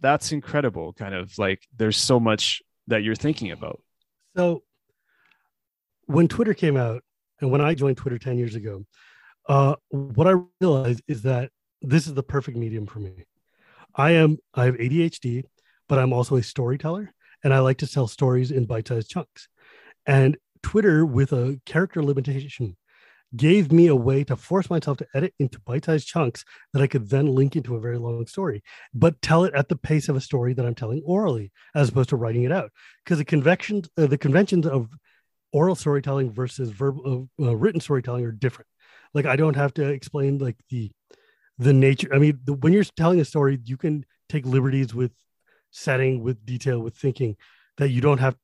[0.00, 0.92] that's incredible.
[0.92, 3.80] Kind of like there's so much that you're thinking about.
[4.36, 4.62] So,
[6.06, 7.02] when Twitter came out,
[7.40, 8.84] and when I joined Twitter ten years ago,
[9.48, 11.50] uh, what I realized is that
[11.82, 13.24] this is the perfect medium for me.
[13.94, 15.44] I am I have ADHD,
[15.88, 17.12] but I'm also a storyteller,
[17.46, 19.46] and I like to tell stories in bite-sized chunks.
[20.04, 22.76] And Twitter, with a character limitation,
[23.36, 27.08] gave me a way to force myself to edit into bite-sized chunks that I could
[27.08, 30.20] then link into a very long story, but tell it at the pace of a
[30.20, 32.72] story that I'm telling orally, as opposed to writing it out.
[33.04, 34.88] Because the conventions, uh, the conventions of
[35.52, 38.66] oral storytelling versus verb, uh, uh, written storytelling are different
[39.14, 40.90] like i don't have to explain like the
[41.58, 45.12] the nature i mean the, when you're telling a story you can take liberties with
[45.70, 47.36] setting with detail with thinking
[47.78, 48.36] that you don't have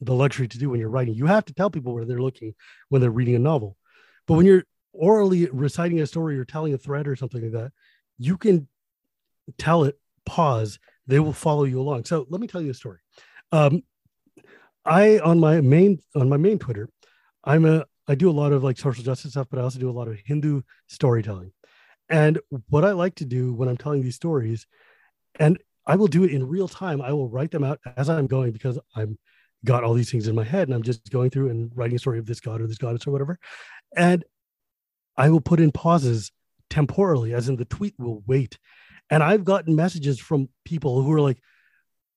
[0.00, 1.14] the luxury to do when you're writing.
[1.14, 2.54] You have to tell people where they're looking
[2.88, 3.76] when they're reading a novel.
[4.26, 7.72] But when you're orally reciting a story or telling a thread or something like that
[8.18, 8.68] you can
[9.58, 12.04] tell it pause they will follow you along.
[12.04, 12.98] So let me tell you a story.
[13.52, 13.82] Um,
[14.84, 16.88] i on my main on my main twitter
[17.42, 19.90] i'm a i do a lot of like social justice stuff but i also do
[19.90, 21.52] a lot of hindu storytelling.
[22.08, 24.66] And what i like to do when i'm telling these stories
[25.40, 28.26] and i will do it in real time i will write them out as i'm
[28.26, 29.18] going because i'm
[29.64, 31.98] got all these things in my head and i'm just going through and writing a
[31.98, 33.38] story of this god or this goddess or whatever
[33.96, 34.24] and
[35.16, 36.30] i will put in pauses
[36.70, 38.58] temporally as in the tweet will wait
[39.10, 41.38] and I've gotten messages from people who are like,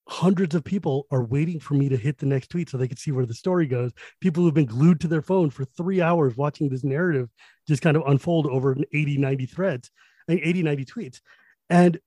[0.07, 2.97] hundreds of people are waiting for me to hit the next tweet so they can
[2.97, 3.91] see where the story goes.
[4.22, 7.30] People who've been glued to their phone for three hours watching this narrative
[7.67, 9.91] just kind of unfold over 80, 90 threads,
[10.28, 11.22] 80, 90 tweets.
[11.70, 11.99] And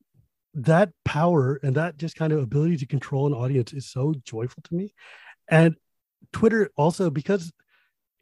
[0.55, 4.63] that power and that just kind of ability to control an audience is so joyful
[4.65, 4.95] to me.
[5.49, 5.77] And
[6.33, 7.53] Twitter also, because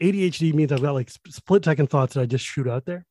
[0.01, 3.05] ADHD means I've got like split second thoughts that I just shoot out there.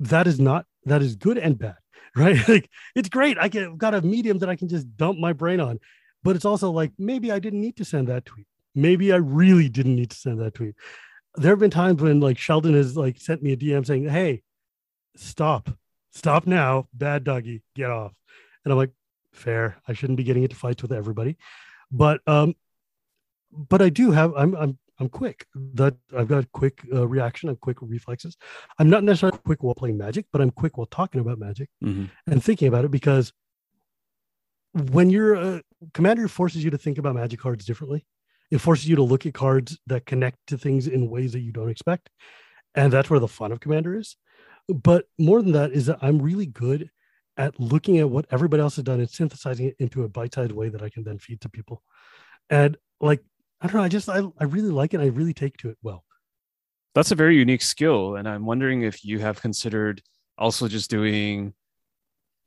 [0.00, 1.76] That is not, that is good and bad
[2.16, 2.36] right?
[2.46, 3.38] like it's great.
[3.38, 5.78] I get got a medium that I can just dump my brain on.
[6.22, 8.46] But it's also like maybe I didn't need to send that tweet.
[8.74, 10.74] Maybe I really didn't need to send that tweet.
[11.36, 14.42] There have been times when like Sheldon has like sent me a DM saying, Hey,
[15.16, 15.70] stop,
[16.12, 18.12] stop now, bad doggy, get off.
[18.64, 18.92] And I'm like,
[19.32, 19.76] fair.
[19.88, 21.36] I shouldn't be getting into fights with everybody.
[21.90, 22.54] But um,
[23.52, 25.46] but I do have I'm I'm I'm quick.
[25.74, 28.36] That I've got quick uh, reaction and quick reflexes.
[28.78, 32.06] I'm not necessarily quick while playing Magic, but I'm quick while talking about Magic mm-hmm.
[32.30, 33.32] and thinking about it because
[34.72, 38.06] when you're a commander, forces you to think about Magic cards differently.
[38.50, 41.52] It forces you to look at cards that connect to things in ways that you
[41.52, 42.10] don't expect,
[42.74, 44.16] and that's where the fun of Commander is.
[44.68, 46.90] But more than that is that I'm really good
[47.36, 50.68] at looking at what everybody else has done and synthesizing it into a bite-sized way
[50.68, 51.82] that I can then feed to people.
[52.50, 53.22] And like
[53.62, 53.82] I don't know.
[53.82, 55.00] I just I, I really like it.
[55.00, 56.04] I really take to it well.
[56.94, 60.02] That's a very unique skill, and I'm wondering if you have considered
[60.36, 61.54] also just doing.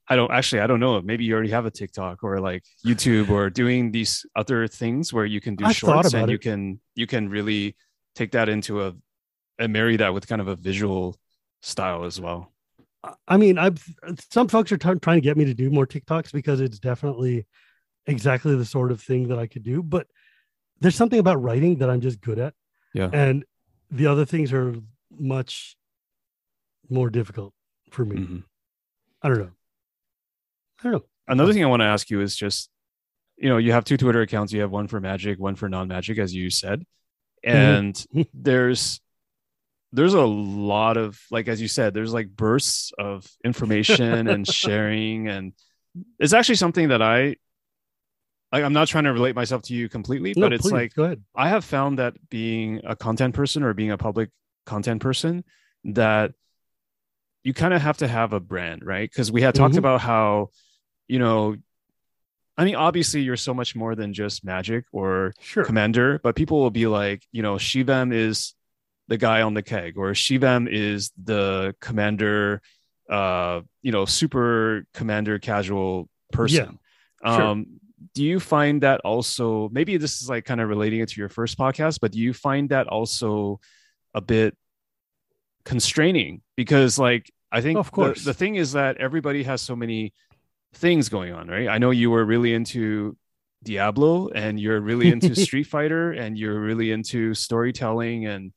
[0.07, 0.59] I don't actually.
[0.61, 1.01] I don't know.
[1.01, 5.25] Maybe you already have a TikTok or like YouTube or doing these other things where
[5.25, 6.33] you can do I shorts and it.
[6.33, 7.75] you can you can really
[8.13, 8.93] take that into a
[9.57, 11.17] and marry that with kind of a visual
[11.65, 12.51] style as well.
[13.27, 13.83] I mean, I've
[14.31, 17.45] some folks are t- trying to get me to do more TikToks because it's definitely
[18.07, 20.07] exactly the sort of thing that I could do, but
[20.79, 22.53] there's something about writing that I'm just good at.
[22.93, 23.09] Yeah.
[23.11, 23.45] And
[23.91, 24.75] the other things are
[25.11, 25.75] much
[26.89, 27.53] more difficult
[27.91, 28.17] for me.
[28.17, 28.39] Mm-hmm.
[29.21, 29.51] I don't know.
[30.79, 31.05] I don't know.
[31.27, 32.69] Another thing I want to ask you is just,
[33.37, 34.53] you know, you have two Twitter accounts.
[34.53, 36.85] You have one for magic, one for non-magic, as you said.
[37.45, 37.57] Mm-hmm.
[37.57, 38.21] And mm-hmm.
[38.33, 39.01] there's
[39.91, 45.27] there's a lot of like as you said, there's like bursts of information and sharing.
[45.27, 45.53] And
[46.19, 47.35] it's actually something that I
[48.51, 50.93] like I'm not trying to relate myself to you completely, no, but it's please, like
[50.93, 51.23] go ahead.
[51.35, 54.29] I have found that being a content person or being a public
[54.65, 55.43] content person
[55.85, 56.31] that
[57.43, 59.09] you kind of have to have a brand, right?
[59.09, 59.79] Because we had talked mm-hmm.
[59.79, 60.49] about how,
[61.07, 61.55] you know,
[62.57, 65.63] I mean, obviously you're so much more than just magic or sure.
[65.63, 68.54] commander, but people will be like, you know, Shivam is
[69.07, 72.61] the guy on the CAG, or Shivam is the commander,
[73.09, 76.79] uh, you know, super commander casual person.
[77.23, 77.35] Yeah.
[77.35, 77.41] Sure.
[77.43, 77.79] Um,
[78.13, 81.29] do you find that also maybe this is like kind of relating it to your
[81.29, 83.59] first podcast but do you find that also
[84.13, 84.55] a bit
[85.63, 89.75] constraining because like i think of course the, the thing is that everybody has so
[89.75, 90.13] many
[90.73, 93.15] things going on right i know you were really into
[93.63, 98.51] diablo and you're really into street fighter and you're really into storytelling and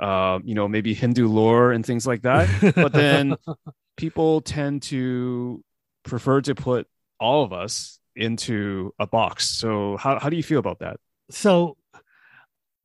[0.00, 3.36] uh, you know maybe hindu lore and things like that but then
[3.96, 5.62] people tend to
[6.04, 6.86] prefer to put
[7.18, 9.48] all of us into a box.
[9.48, 10.98] So how, how do you feel about that?
[11.30, 11.76] So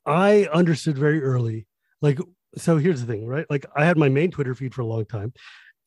[0.06, 1.68] I understood very early,
[2.02, 2.19] like,
[2.57, 3.45] so here's the thing, right?
[3.49, 5.34] Like I had my main Twitter feed for a long time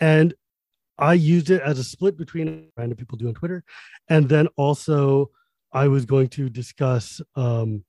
[0.01, 0.35] and
[0.99, 3.65] I used it as a split between random people doing Twitter.
[4.09, 5.31] And then also
[5.73, 7.85] I was going to discuss, um,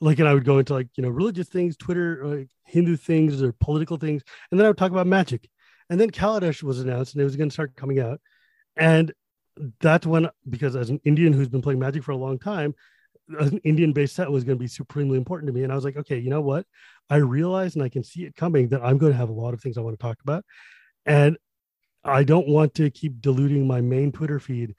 [0.00, 3.42] like, and I would go into like, you know, religious things, Twitter, like Hindu things
[3.42, 4.22] or political things.
[4.50, 5.48] And then I would talk about magic.
[5.90, 8.20] And then Kaladesh was announced and it was going to start coming out.
[8.76, 9.12] And
[9.80, 12.74] that's when because as an Indian who's been playing Magic for a long time,
[13.38, 15.62] an Indian based set was going to be supremely important to me.
[15.62, 16.66] And I was like, okay, you know what?
[17.08, 19.54] I realize and I can see it coming that I'm going to have a lot
[19.54, 20.44] of things I want to talk about.
[21.06, 21.38] And
[22.02, 24.74] I don't want to keep diluting my main Twitter feed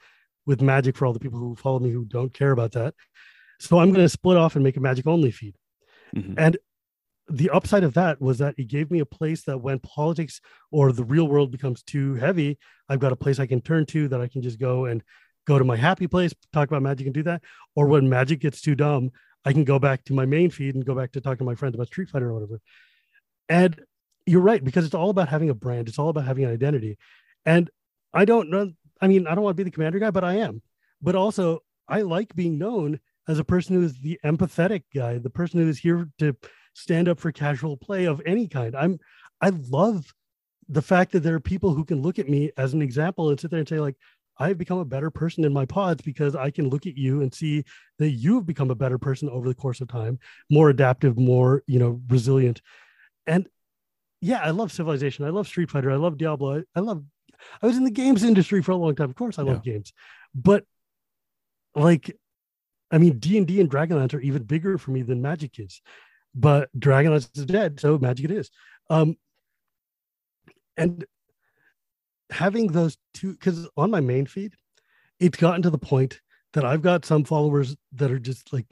[0.46, 2.94] with magic for all the people who follow me who don't care about that.
[3.60, 5.56] So I'm going to split off and make a magic only feed.
[6.16, 6.34] Mm-hmm.
[6.38, 6.58] And
[7.28, 10.42] the upside of that was that it gave me a place that when politics
[10.72, 12.58] or the real world becomes too heavy,
[12.88, 15.02] I've got a place I can turn to that I can just go and
[15.48, 17.42] go to my happy place, talk about magic and do that.
[17.76, 19.12] Or when magic gets too dumb,
[19.44, 21.56] I can go back to my main feed and go back to talking to my
[21.56, 22.62] friends about Street Fighter or whatever.
[23.48, 23.80] And
[24.26, 26.98] you're right, because it's all about having a brand, it's all about having an identity.
[27.46, 27.70] And
[28.14, 28.72] I don't know.
[29.02, 30.62] I mean, I don't want to be the commander guy, but I am.
[31.02, 35.30] But also, I like being known as a person who is the empathetic guy, the
[35.30, 36.36] person who is here to
[36.74, 38.76] stand up for casual play of any kind.
[38.76, 39.00] I'm,
[39.42, 40.14] I love
[40.68, 43.40] the fact that there are people who can look at me as an example and
[43.40, 43.96] sit there and say, like,
[44.38, 47.34] I've become a better person in my pods because I can look at you and
[47.34, 47.64] see
[48.00, 50.20] that you've become a better person over the course of time,
[50.50, 52.62] more adaptive, more, you know, resilient.
[53.26, 53.48] And
[54.20, 55.24] yeah, I love Civilization.
[55.26, 55.92] I love Street Fighter.
[55.92, 56.60] I love Diablo.
[56.60, 57.04] I, I love,
[57.62, 59.10] I was in the games industry for a long time.
[59.10, 59.74] Of course, I love yeah.
[59.74, 59.94] games,
[60.34, 60.66] but
[61.74, 62.18] like,
[62.92, 65.82] I mean, D and D and Dragonlance are even bigger for me than Magic is.
[66.34, 68.52] But Dragonlance is dead, so Magic it is.
[68.90, 69.16] Um,
[70.78, 71.06] and
[72.32, 74.54] having those two because on my main feed
[75.20, 76.20] it's gotten to the point
[76.54, 78.66] that i've got some followers that are just like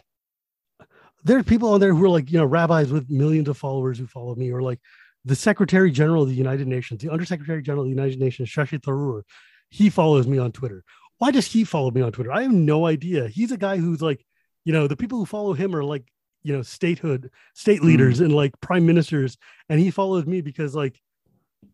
[1.24, 3.98] there are people on there who are like you know rabbis with millions of followers
[3.98, 4.80] who follow me or like
[5.26, 8.80] the secretary general of the united nations the undersecretary general of the united nations shashi
[8.82, 9.22] tharoor
[9.70, 10.84] he follows me on twitter
[11.24, 14.02] why does he follow me on twitter i have no idea he's a guy who's
[14.02, 14.26] like
[14.66, 16.04] you know the people who follow him are like
[16.44, 17.88] you know statehood state hmm.
[17.88, 18.26] leaders mm.
[18.26, 19.38] and like prime ministers
[19.70, 21.00] and he follows me because like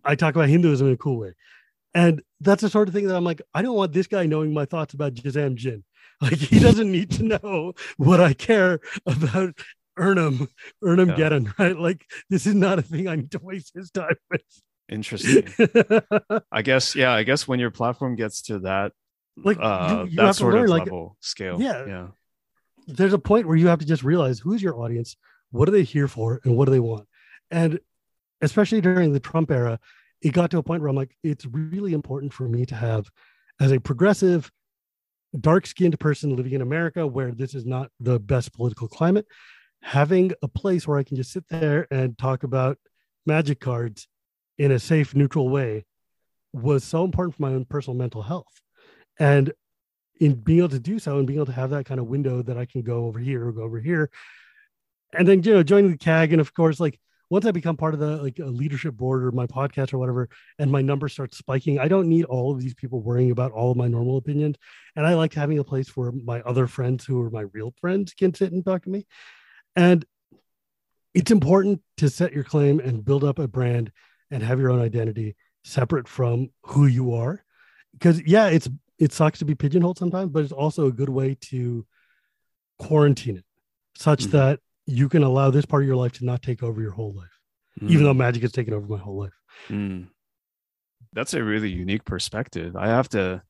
[0.06, 1.34] i talk about hinduism in a cool way
[1.94, 4.54] and that's the sort of thing that I'm like, I don't want this guy knowing
[4.54, 5.84] my thoughts about Jazam Jin.
[6.22, 9.54] Like he doesn't need to know what I care about
[9.98, 10.50] Urnum,
[10.84, 11.16] Urnum yeah.
[11.16, 11.80] Geddon, right?
[11.80, 14.42] Like this is not a thing I need to waste his time with.
[14.90, 15.48] Interesting.
[16.52, 18.92] I guess, yeah, I guess when your platform gets to that
[19.44, 21.62] like uh, you, you that sort learn, of like, level scale.
[21.62, 21.86] Yeah.
[21.86, 22.08] Yeah.
[22.88, 25.16] There's a point where you have to just realize who's your audience,
[25.52, 27.08] what are they here for, and what do they want?
[27.52, 27.80] And
[28.42, 29.80] especially during the Trump era,
[30.22, 33.10] it got to a point where I'm like, it's really important for me to have,
[33.60, 34.52] as a progressive,
[35.40, 39.28] dark skinned person living in America where this is not the best political climate,
[39.82, 42.78] having a place where I can just sit there and talk about
[43.26, 44.08] magic cards
[44.58, 45.86] in a safe, neutral way
[46.52, 48.62] was so important for my own personal mental health.
[49.20, 49.54] And
[50.20, 52.42] in being able to do so and being able to have that kind of window
[52.42, 54.10] that I can go over here or go over here.
[55.14, 57.94] And then, you know, joining the CAG and of course, like once I become part
[57.94, 61.38] of the like a leadership board or my podcast or whatever, and my number starts
[61.38, 64.58] spiking, I don't need all of these people worrying about all of my normal opinions.
[64.96, 68.14] And I like having a place where my other friends who are my real friends
[68.14, 69.06] can sit and talk to me.
[69.76, 70.06] And
[71.14, 73.92] it's important to set your claim and build up a brand
[74.32, 77.44] and have your own identity separate from who you are.
[77.94, 78.70] Because yeah, it's
[79.00, 81.86] it sucks to be pigeonholed sometimes, but it's also a good way to
[82.78, 83.46] quarantine it
[83.96, 84.38] such mm-hmm.
[84.38, 87.14] that you can allow this part of your life to not take over your whole
[87.14, 87.40] life,
[87.82, 87.90] mm.
[87.90, 89.34] even though magic has taken over my whole life.
[89.70, 90.08] Mm.
[91.14, 92.76] That's a really unique perspective.
[92.76, 93.42] I have to,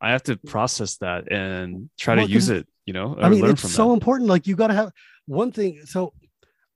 [0.00, 2.66] I have to process that and try well, to use it.
[2.86, 3.94] You know, I mean, it's so that.
[3.94, 4.28] important.
[4.28, 4.90] Like you got to have
[5.26, 5.80] one thing.
[5.86, 6.12] So,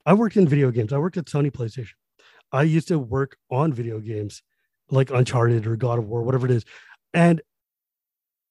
[0.07, 0.93] I worked in video games.
[0.93, 1.93] I worked at Sony PlayStation.
[2.51, 4.43] I used to work on video games,
[4.91, 6.65] like Uncharted or God of War, whatever it is,
[7.13, 7.43] and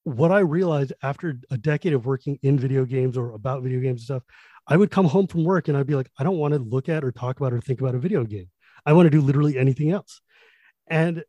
[0.07, 4.01] what I realized after a decade of working in video games or about video games
[4.01, 4.23] and stuff
[4.67, 6.89] I would come home from work and I'd be like, I don't want to look
[6.89, 8.49] at or talk about or think about a video game.
[8.85, 10.21] I want to do literally anything else.
[10.88, 11.23] And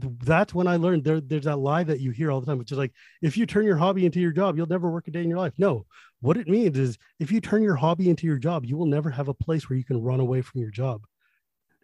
[0.00, 2.72] that's when I learned there, there's that lie that you hear all the time, which
[2.72, 5.22] is like, if you turn your hobby into your job, you'll never work a day
[5.22, 5.54] in your life.
[5.56, 5.86] No,
[6.20, 9.10] what it means is if you turn your hobby into your job, you will never
[9.10, 11.02] have a place where you can run away from your job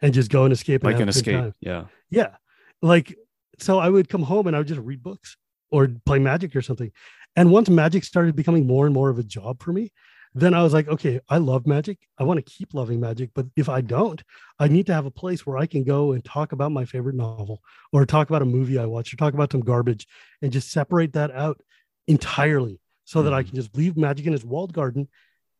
[0.02, 0.82] and just go and escape.
[0.84, 1.36] And like an escape.
[1.36, 1.54] Time.
[1.60, 1.84] Yeah.
[2.10, 2.36] Yeah.
[2.82, 3.16] Like,
[3.58, 5.36] so I would come home and I would just read books
[5.70, 6.92] or play magic or something.
[7.34, 9.92] And once magic started becoming more and more of a job for me,
[10.34, 11.98] then I was like, okay, I love magic.
[12.18, 13.30] I want to keep loving magic.
[13.34, 14.22] But if I don't,
[14.58, 17.14] I need to have a place where I can go and talk about my favorite
[17.14, 20.06] novel or talk about a movie I watched or talk about some garbage
[20.42, 21.60] and just separate that out
[22.06, 23.24] entirely so mm-hmm.
[23.24, 23.48] that I mm-hmm.
[23.48, 25.08] can just leave magic in its walled garden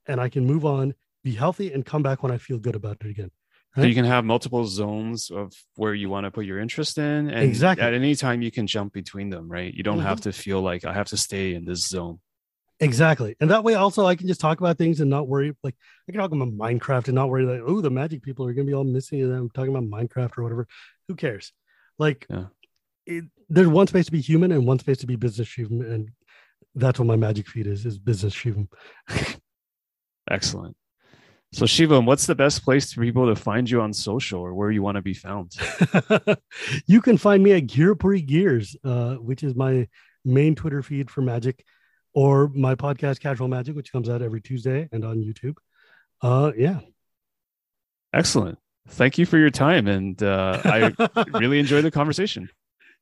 [0.06, 2.98] and I can move on, be healthy, and come back when I feel good about
[3.00, 3.30] it again.
[3.77, 3.82] Right?
[3.82, 7.28] So you can have multiple zones of where you want to put your interest in.
[7.28, 7.85] And exactly.
[7.85, 9.73] at any time you can jump between them, right?
[9.73, 10.07] You don't mm-hmm.
[10.07, 12.20] have to feel like I have to stay in this zone.
[12.81, 13.36] Exactly.
[13.40, 15.74] And that way also I can just talk about things and not worry like
[16.09, 18.66] I can talk about Minecraft and not worry like, oh, the magic people are gonna
[18.66, 20.69] be all missing and I'm talking about Minecraft or whatever.
[21.09, 21.53] Who cares?
[21.98, 22.47] Like yeah.
[23.07, 25.90] it, there's one space to be human and one space to be business Shivam.
[25.90, 26.11] And
[26.74, 28.69] that's what my magic feed is, is business Shivam.
[30.31, 30.77] Excellent.
[31.56, 34.70] So Shivam, what's the best place for people to find you on social or where
[34.70, 35.56] you want to be found?
[36.86, 39.88] you can find me at Gearpuri Gears, uh, which is my
[40.22, 41.64] main Twitter feed for magic
[42.12, 45.56] or my podcast Casual Magic, which comes out every Tuesday and on YouTube.
[46.20, 46.80] Uh, yeah.
[48.12, 48.58] Excellent.
[48.90, 52.50] Thank you for your time, and uh, I really enjoyed the conversation.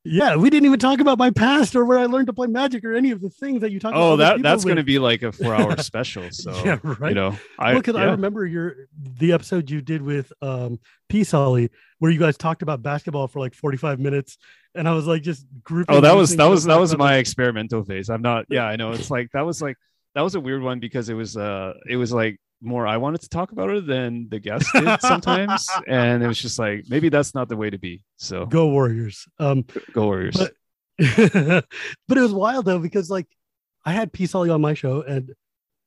[0.06, 2.84] Yeah, we didn't even talk about my past or where I learned to play Magic
[2.84, 4.36] or any of the things that you talked Oh, about.
[4.36, 6.30] that that's going to be like a four-hour special.
[6.30, 7.08] So yeah, right.
[7.08, 10.78] you know, I well, because I remember your the episode you did with um
[11.08, 11.70] P Solly
[12.00, 14.36] where you guys talked about basketball for like 45 minutes
[14.74, 17.82] and I was like just grouping Oh, that was that was that was my experimental
[17.82, 18.10] phase.
[18.10, 18.44] I'm not.
[18.50, 18.92] Yeah, I know.
[18.92, 19.76] It's like that was like
[20.14, 23.20] that was a weird one because it was uh it was like more I wanted
[23.22, 27.08] to talk about it than the guest did sometimes, and it was just like maybe
[27.08, 28.02] that's not the way to be.
[28.16, 29.26] So go Warriors.
[29.38, 30.36] Um go Warriors.
[30.36, 30.52] but
[32.08, 33.26] but it was wild though because like
[33.84, 35.34] I had P Solly on my show and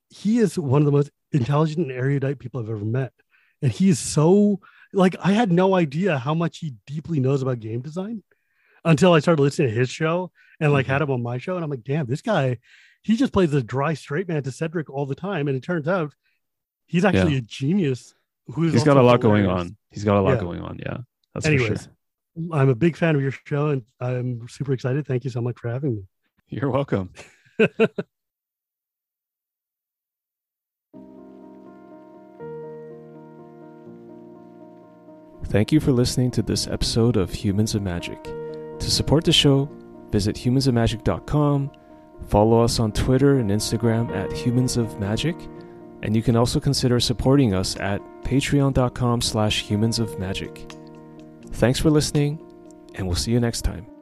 [0.10, 3.14] he is one of the most intelligent and erudite people I've ever met.
[3.62, 4.60] And he is so
[4.94, 8.24] like I had no idea how much he deeply knows about game design
[8.86, 11.56] until I started listening to his show and like had him on my show.
[11.56, 12.58] And I'm like, damn, this guy,
[13.02, 15.48] he just plays a dry straight man to Cedric all the time.
[15.48, 16.14] And it turns out
[16.88, 18.14] he's actually a genius
[18.48, 19.76] who's He's got a also lot going on.
[19.92, 20.42] He's got a lot Yeah.
[20.42, 20.80] going on.
[20.80, 20.98] Yeah,
[21.34, 22.50] that's for Anyways, sure.
[22.58, 25.06] I'm a big fan of your show and I'm super excited.
[25.08, 26.04] Thank you so much for having me.
[26.50, 27.12] You're welcome.
[35.46, 38.22] Thank you for listening to this episode of Humans of Magic.
[38.24, 39.70] To support the show,
[40.12, 41.72] visit humansofmagic.com,
[42.28, 45.36] follow us on Twitter and Instagram at Humans of Magic,
[46.04, 50.72] and you can also consider supporting us at patreon.com slash humans of magic.
[51.54, 52.40] Thanks for listening,
[52.96, 53.97] and we'll see you next time.